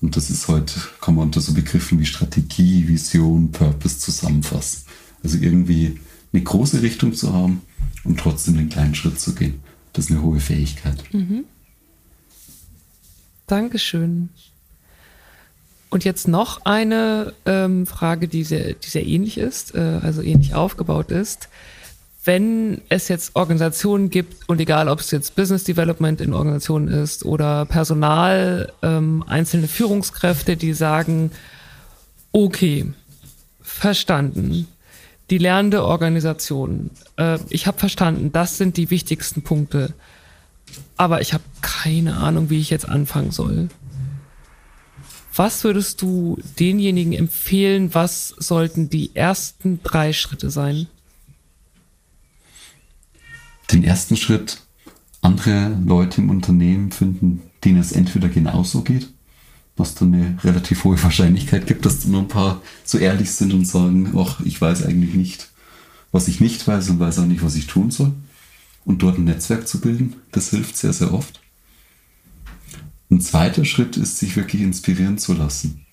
[0.00, 4.84] Und das ist heute, kann man unter so Begriffen wie Strategie, Vision, Purpose zusammenfassen.
[5.24, 5.98] Also irgendwie
[6.32, 7.62] eine große Richtung zu haben
[8.04, 9.60] und trotzdem den kleinen Schritt zu gehen.
[9.92, 11.02] Das ist eine hohe Fähigkeit.
[11.12, 11.44] Mhm.
[13.46, 14.30] Dankeschön.
[15.90, 20.54] Und jetzt noch eine ähm, Frage, die sehr, die sehr ähnlich ist, äh, also ähnlich
[20.54, 21.48] aufgebaut ist
[22.24, 27.24] wenn es jetzt Organisationen gibt und egal, ob es jetzt Business Development in Organisationen ist
[27.24, 31.32] oder Personal, ähm, einzelne Führungskräfte, die sagen,
[32.30, 32.92] okay,
[33.60, 34.68] verstanden,
[35.30, 39.92] die lernende Organisation, äh, ich habe verstanden, das sind die wichtigsten Punkte,
[40.96, 43.68] aber ich habe keine Ahnung, wie ich jetzt anfangen soll.
[45.34, 50.88] Was würdest du denjenigen empfehlen, was sollten die ersten drei Schritte sein?
[53.72, 54.60] den ersten Schritt
[55.20, 59.08] andere Leute im Unternehmen finden, denen es entweder genauso geht,
[59.76, 63.66] was dann eine relativ hohe Wahrscheinlichkeit gibt, dass nur ein paar so ehrlich sind und
[63.66, 65.50] sagen, ach, ich weiß eigentlich nicht,
[66.10, 68.12] was ich nicht weiß und weiß auch nicht, was ich tun soll.
[68.84, 71.40] Und dort ein Netzwerk zu bilden, das hilft sehr, sehr oft.
[73.10, 75.86] Ein zweiter Schritt ist, sich wirklich inspirieren zu lassen.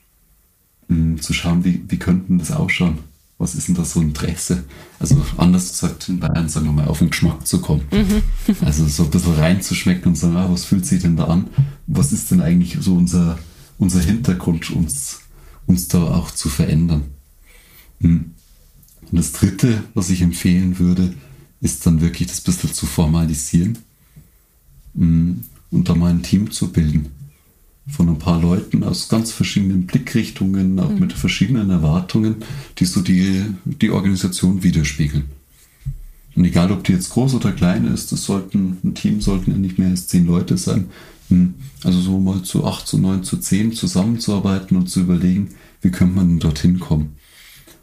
[0.87, 2.99] Um zu schauen, wie, wie könnten das ausschauen
[3.39, 4.65] was ist denn das so Interesse?
[4.99, 7.83] Also anders gesagt, in Bayern sagen wir mal, auf den Geschmack zu kommen.
[7.89, 8.21] Mhm.
[8.61, 11.47] also so ein bisschen reinzuschmecken und sagen, ah, was fühlt sich denn da an?
[11.87, 13.39] Was ist denn eigentlich so unser,
[13.77, 15.21] unser Hintergrund, uns,
[15.65, 17.05] uns da auch zu verändern?
[18.01, 18.31] Hm.
[19.09, 21.13] Und das dritte, was ich empfehlen würde,
[21.61, 23.77] ist dann wirklich das bisschen zu formalisieren
[24.95, 25.41] hm.
[25.71, 27.11] und da mal ein Team zu bilden
[27.89, 30.99] von ein paar Leuten aus ganz verschiedenen Blickrichtungen, auch mhm.
[30.99, 32.35] mit verschiedenen Erwartungen,
[32.77, 35.25] die so die, die Organisation widerspiegeln.
[36.35, 39.57] Und egal, ob die jetzt groß oder klein ist, das sollten, ein Team sollten ja
[39.57, 40.85] nicht mehr als zehn Leute sein.
[41.29, 41.55] Hm.
[41.83, 45.49] Also so mal zu acht, zu neun, zu zehn zusammenzuarbeiten und zu überlegen,
[45.81, 47.15] wie könnte man denn dorthin kommen.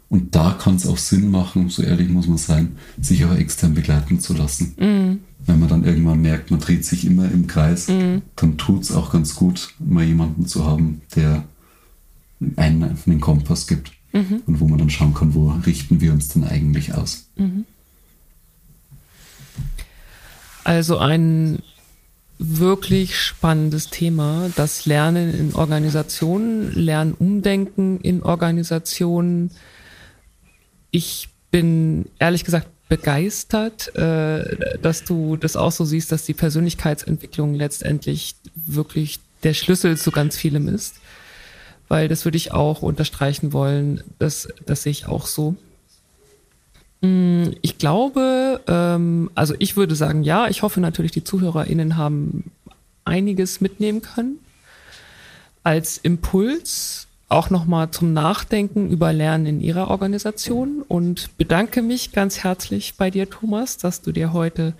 [0.09, 3.73] Und da kann es auch Sinn machen, so ehrlich muss man sein, sich auch extern
[3.73, 4.73] begleiten zu lassen.
[4.79, 8.21] Mhm wenn man dann irgendwann merkt, man dreht sich immer im Kreis, mhm.
[8.35, 11.45] dann tut es auch ganz gut, mal jemanden zu haben, der
[12.57, 14.43] einen, einen Kompass gibt mhm.
[14.45, 17.29] und wo man dann schauen kann, wo richten wir uns denn eigentlich aus.
[17.37, 17.65] Mhm.
[20.63, 21.59] Also ein
[22.39, 29.49] wirklich spannendes Thema, das Lernen in Organisationen, Lernen umdenken in Organisationen.
[30.91, 37.53] Ich bin ehrlich gesagt begeistert, äh, dass du das auch so siehst, dass die Persönlichkeitsentwicklung
[37.53, 40.95] letztendlich wirklich der Schlüssel zu ganz vielem ist.
[41.89, 44.03] Weil das würde ich auch unterstreichen wollen.
[44.19, 45.55] Das, das sehe ich auch so.
[47.01, 52.51] Mm, ich glaube, ähm, also ich würde sagen, ja, ich hoffe natürlich, die ZuhörerInnen haben
[53.05, 54.39] einiges mitnehmen können
[55.63, 62.43] als Impuls auch nochmal zum Nachdenken über Lernen in Ihrer Organisation und bedanke mich ganz
[62.43, 64.73] herzlich bei dir, Thomas, dass du dir heute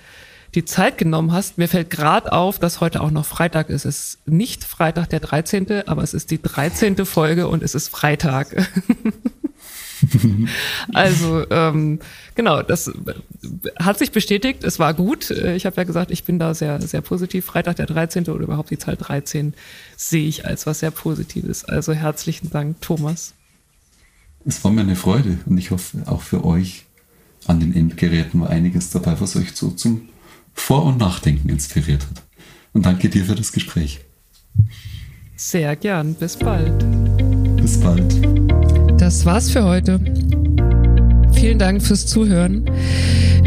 [0.56, 1.58] die Zeit genommen hast.
[1.58, 3.86] Mir fällt gerade auf, dass heute auch noch Freitag ist.
[3.86, 7.06] Es ist nicht Freitag der 13., aber es ist die 13.
[7.06, 8.68] Folge und es ist Freitag.
[10.94, 12.00] also ähm,
[12.36, 12.92] genau, das
[13.80, 14.64] hat sich bestätigt.
[14.64, 15.32] Es war gut.
[15.32, 17.46] Ich habe ja gesagt, ich bin da sehr, sehr positiv.
[17.46, 18.26] Freitag der 13.
[18.30, 19.54] oder überhaupt die Zahl 13
[19.96, 21.66] sehe ich als was sehr Positives.
[21.66, 23.34] Also herzlichen Dank, Thomas.
[24.46, 26.86] Es war mir eine Freude und ich hoffe auch für euch
[27.48, 30.10] an den Endgeräten war einiges dabei, was euch so zum
[30.54, 32.24] Vor- und Nachdenken inspiriert hat.
[32.74, 34.02] Und danke dir für das Gespräch.
[35.36, 36.16] Sehr gern.
[36.16, 36.86] Bis bald.
[37.58, 38.87] Bis bald.
[39.08, 40.02] Das war's für heute.
[41.32, 42.66] Vielen Dank fürs Zuhören.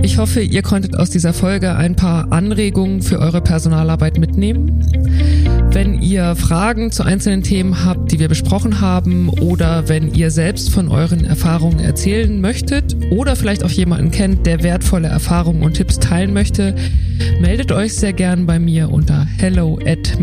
[0.03, 4.81] Ich hoffe, ihr konntet aus dieser Folge ein paar Anregungen für eure Personalarbeit mitnehmen.
[5.71, 10.71] Wenn ihr Fragen zu einzelnen Themen habt, die wir besprochen haben, oder wenn ihr selbst
[10.71, 15.99] von euren Erfahrungen erzählen möchtet oder vielleicht auch jemanden kennt, der wertvolle Erfahrungen und Tipps
[15.99, 16.75] teilen möchte,
[17.39, 20.17] meldet euch sehr gern bei mir unter hello at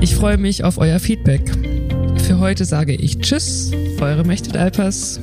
[0.00, 1.42] Ich freue mich auf euer Feedback.
[2.26, 3.70] Für heute sage ich Tschüss,
[4.00, 5.20] eure Mechtet Alpers.